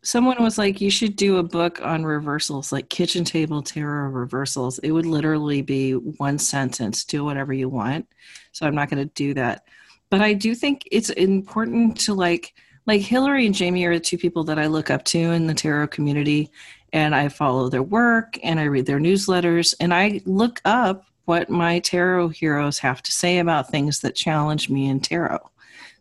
someone 0.03 0.41
was 0.43 0.57
like, 0.57 0.81
you 0.81 0.89
should 0.89 1.15
do 1.15 1.37
a 1.37 1.43
book 1.43 1.79
on 1.81 2.03
reversals, 2.03 2.71
like 2.71 2.89
kitchen 2.89 3.23
table 3.23 3.61
tarot 3.61 4.09
reversals. 4.09 4.79
It 4.79 4.91
would 4.91 5.05
literally 5.05 5.61
be 5.61 5.93
one 5.93 6.39
sentence, 6.39 7.05
do 7.05 7.23
whatever 7.23 7.53
you 7.53 7.69
want. 7.69 8.07
So 8.51 8.65
I'm 8.65 8.75
not 8.75 8.89
going 8.89 9.07
to 9.07 9.13
do 9.13 9.33
that. 9.35 9.65
But 10.12 10.21
I 10.21 10.34
do 10.34 10.54
think 10.54 10.88
it's 10.91 11.10
important 11.10 12.00
to 12.02 12.13
like, 12.13 12.54
like 12.86 13.02
Hillary 13.02 13.47
and 13.47 13.56
Jaymi 13.56 13.86
are 13.88 13.95
the 13.95 14.00
two 14.00 14.17
people 14.17 14.43
that 14.43 14.60
I 14.60 14.67
look 14.67 14.91
up 14.91 15.04
to 15.06 15.17
in 15.17 15.47
the 15.47 15.54
tarot 15.56 15.88
community, 15.88 16.52
and 16.93 17.15
I 17.15 17.30
follow 17.30 17.69
their 17.69 17.82
work 17.82 18.38
and 18.43 18.60
I 18.60 18.65
read 18.65 18.86
their 18.86 19.00
newsletters 19.00 19.74
and 19.80 19.93
I 19.93 20.21
look 20.26 20.62
up 20.65 21.06
what 21.26 21.50
my 21.50 21.80
tarot 21.80 22.30
heroes 22.30 22.80
have 22.80 23.02
to 23.04 23.12
say 23.12 23.39
about 23.39 23.69
things 23.69 24.02
that 24.02 24.15
challenge 24.15 24.69
me 24.69 24.89
in 24.89 25.00
tarot. 25.00 25.50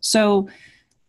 So 0.01 0.49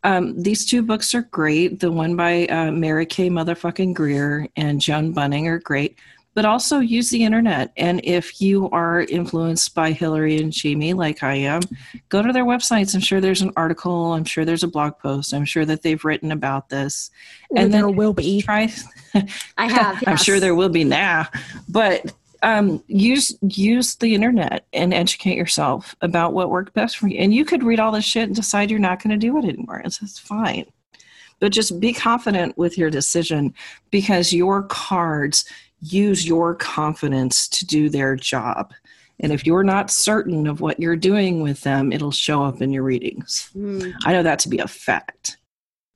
um, 0.05 0.41
these 0.41 0.65
two 0.65 0.83
books 0.83 1.15
are 1.15 1.23
great. 1.23 1.81
The 1.81 1.91
one 1.91 2.15
by 2.15 2.47
uh, 2.47 2.71
Mary 2.71 3.07
K. 3.07 3.29
motherfucking 3.29 3.95
Greer 3.95 4.47
and 4.57 4.81
Joan 4.81 5.13
Bunning 5.13 5.49
are 5.49 5.59
great, 5.59 5.99
but 6.35 6.45
also 6.45 6.79
use 6.79 7.11
the 7.11 7.25
internet. 7.25 7.73
And 7.77 8.01
if 8.05 8.41
you 8.41 8.71
are 8.71 9.03
influenced 9.03 9.75
by 9.75 9.93
Hillary 9.93 10.39
and 10.39 10.53
Jaymi, 10.53 10.95
like 10.95 11.23
I 11.23 11.35
am, 11.35 11.63
go 12.09 12.23
to 12.23 12.33
their 12.33 12.45
websites. 12.45 12.95
I'm 12.95 13.01
sure 13.01 13.21
there's 13.21 13.43
an 13.43 13.53
article. 13.57 14.15
I'm 14.15 14.25
sure 14.25 14.45
there's 14.45 14.63
a 14.63 14.69
blog 14.69 14.99
post. 14.99 15.35
I'm 15.35 15.45
sure 15.45 15.65
that 15.67 15.83
they've 15.83 16.05
written 16.05 16.33
about 16.33 16.69
this. 16.69 17.11
Or 17.51 17.59
And 17.59 17.73
then 17.73 17.83
there 17.83 17.91
will 17.91 18.15
be. 18.15 18.43
Try. 18.43 18.73
I 19.59 19.71
have. 19.71 20.03
I'm 20.07 20.17
sure 20.17 20.41
there 20.41 20.55
will 20.55 20.71
be 20.71 20.85
now, 20.85 21.29
but 21.69 22.13
um, 22.43 22.83
use 22.89 23.37
use 23.43 23.95
the 23.97 24.15
internet 24.15 24.67
and 24.73 24.93
educate 24.93 25.37
yourself 25.37 25.95
about 26.01 26.33
what 26.33 26.51
worked 26.51 26.75
best 26.75 26.99
for 26.99 27.09
you. 27.09 27.19
And 27.19 27.33
you 27.33 27.45
could 27.45 27.63
read 27.63 27.79
all 27.79 27.93
this 27.93 28.05
shit 28.05 28.25
and 28.25 28.35
decide 28.35 28.71
you're 28.71 28.81
not 28.81 29.03
going 29.03 29.11
to 29.11 29.27
do 29.27 29.37
it 29.39 29.45
anymore. 29.45 29.81
It's, 29.85 30.03
it's 30.03 30.19
fine, 30.19 30.67
but 31.39 31.53
just 31.53 31.79
be 31.79 31.93
confident 31.93 32.59
with 32.59 32.77
your 32.77 32.91
decision 32.91 33.55
because 33.91 34.33
your 34.33 34.65
cards 34.65 35.45
use 35.83 36.27
your 36.27 36.55
confidence 36.55 37.49
to 37.49 37.67
do 37.67 37.89
their 37.91 38.17
job. 38.17 38.73
And 39.21 39.33
if 39.33 39.47
you're 39.47 39.65
not 39.65 39.91
certain 39.91 40.47
of 40.47 40.61
what 40.61 40.81
you're 40.81 40.97
doing 40.97 41.43
with 41.43 41.61
them, 41.63 41.93
it'll 41.93 42.11
show 42.11 42.43
up 42.43 42.63
in 42.63 42.73
your 42.73 42.83
readings. 42.83 43.51
Mm. 43.55 43.93
I 44.05 44.13
know 44.13 44.23
that 44.23 44.39
to 44.41 44.49
be 44.49 44.59
a 44.59 44.67
fact. 44.67 45.37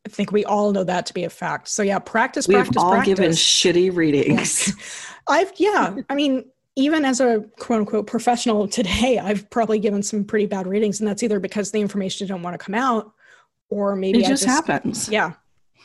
I 0.07 0.09
think 0.09 0.31
we 0.31 0.45
all 0.45 0.73
know 0.73 0.85
that 0.85 1.07
to 1.07 1.15
be 1.15 1.25
a 1.25 1.31
fact. 1.31 1.67
So 1.69 1.83
yeah, 1.83 1.99
practice, 1.99 2.47
We've 2.47 2.59
practice, 2.59 2.77
all 2.77 2.91
practice. 2.93 3.15
given 3.15 3.31
shitty 3.33 3.95
readings. 3.95 4.73
I've 5.29 5.53
yeah, 5.57 5.97
I 6.09 6.15
mean, 6.15 6.45
even 6.77 7.05
as 7.05 7.21
a 7.21 7.45
quote 7.59 7.81
unquote 7.81 8.07
professional 8.07 8.69
today, 8.69 9.19
I've 9.19 9.51
probably 9.51 9.81
given 9.81 10.03
some 10.05 10.25
pretty 10.25 10.47
bad 10.47 10.69
readings, 10.69 11.01
and 11.01 11.09
that's 11.09 11.25
either 11.25 11.41
because 11.41 11.73
the 11.73 11.81
information 11.81 12.29
didn't 12.29 12.43
want 12.43 12.55
to 12.55 12.65
come 12.65 12.77
out, 12.77 13.13
or 13.69 13.97
maybe 13.97 14.21
it 14.21 14.27
I 14.27 14.29
just, 14.29 14.45
happens. 14.45 15.09
Yeah, 15.09 15.33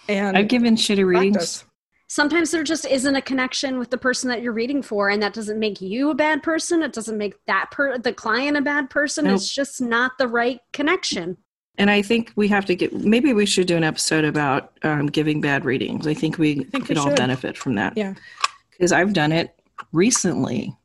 and 0.07 0.37
I've 0.37 0.47
given 0.47 0.75
shitty 0.75 1.03
readings. 1.03 1.35
practice. 1.35 1.65
Sometimes 2.11 2.51
there 2.51 2.61
just 2.61 2.85
isn't 2.85 3.15
a 3.15 3.21
connection 3.21 3.79
with 3.79 3.89
the 3.89 3.97
person 3.97 4.29
that 4.29 4.41
you're 4.41 4.51
reading 4.51 4.81
for 4.81 5.07
and 5.07 5.23
that 5.23 5.33
doesn't 5.33 5.57
make 5.57 5.79
you 5.79 6.09
a 6.09 6.13
bad 6.13 6.43
person 6.43 6.83
it 6.83 6.91
doesn't 6.91 7.17
make 7.17 7.35
that 7.45 7.69
per 7.71 7.97
the 7.97 8.11
client 8.11 8.57
a 8.57 8.61
bad 8.61 8.89
person 8.89 9.23
Nope. 9.23 9.35
it's 9.35 9.53
just 9.53 9.79
not 9.79 10.17
the 10.17 10.27
right 10.27 10.59
connection 10.73 11.37
And 11.77 11.89
I 11.89 12.01
think 12.01 12.33
we 12.35 12.49
have 12.49 12.65
to 12.65 12.75
get. 12.75 12.91
Maybe 12.93 13.33
we 13.33 13.45
should 13.45 13.65
do 13.65 13.77
an 13.77 13.85
episode 13.85 14.25
about 14.25 14.77
um, 14.83 15.07
giving 15.07 15.39
bad 15.39 15.63
readings. 15.63 16.05
I 16.05 16.13
think 16.13 16.37
we 16.37 16.65
think 16.65 16.87
could 16.87 16.97
we 16.97 17.01
all 17.01 17.15
benefit 17.15 17.57
from 17.57 17.75
that. 17.75 17.93
Yeah. 17.95 18.13
because 18.71 18.91
I've 18.91 19.13
done 19.13 19.31
it 19.31 19.55
recently, 19.93 20.75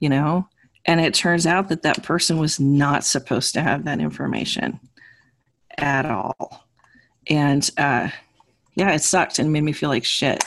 you 0.00 0.10
know, 0.10 0.46
and 0.84 1.00
it 1.00 1.14
turns 1.14 1.46
out 1.46 1.70
that 1.70 1.82
that 1.82 2.02
person 2.02 2.36
was 2.38 2.60
not 2.60 3.04
supposed 3.04 3.54
to 3.54 3.62
have 3.62 3.84
that 3.86 4.00
information 4.00 4.78
at 5.78 6.04
all, 6.04 6.66
and 7.26 7.68
uh, 7.78 8.10
yeah, 8.74 8.92
it 8.92 9.02
sucked 9.02 9.38
and 9.38 9.50
made 9.50 9.64
me 9.64 9.72
feel 9.72 9.88
like 9.88 10.04
shit. 10.04 10.44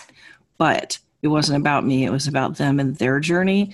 But 0.62 1.00
it 1.24 1.28
wasn't 1.30 1.60
about 1.60 1.88
me; 1.88 2.06
it 2.06 2.12
was 2.12 2.28
about 2.28 2.58
them 2.58 2.80
and 2.80 2.96
their 2.98 3.20
journey. 3.20 3.74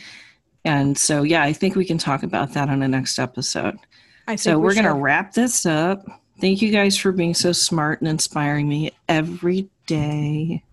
And 0.64 0.98
so, 0.98 1.24
yeah, 1.24 1.44
I 1.44 1.52
think 1.52 1.76
we 1.76 1.84
can 1.84 1.98
talk 1.98 2.24
about 2.24 2.54
that 2.54 2.70
on 2.70 2.80
the 2.80 2.88
next 2.88 3.20
episode. 3.20 3.78
I 4.26 4.32
think 4.32 4.40
So 4.40 4.58
we 4.58 4.64
we're 4.64 4.74
going 4.74 4.86
to 4.86 4.92
should. 4.92 5.02
wrap 5.02 5.34
this 5.34 5.66
up. 5.66 6.06
Thank 6.40 6.62
you 6.62 6.72
guys 6.72 6.96
for 6.98 7.12
being 7.12 7.34
so 7.34 7.52
smart 7.52 8.00
and 8.00 8.08
inspiring 8.10 8.70
me 8.70 8.92
every 9.10 9.68
day. 9.86 10.64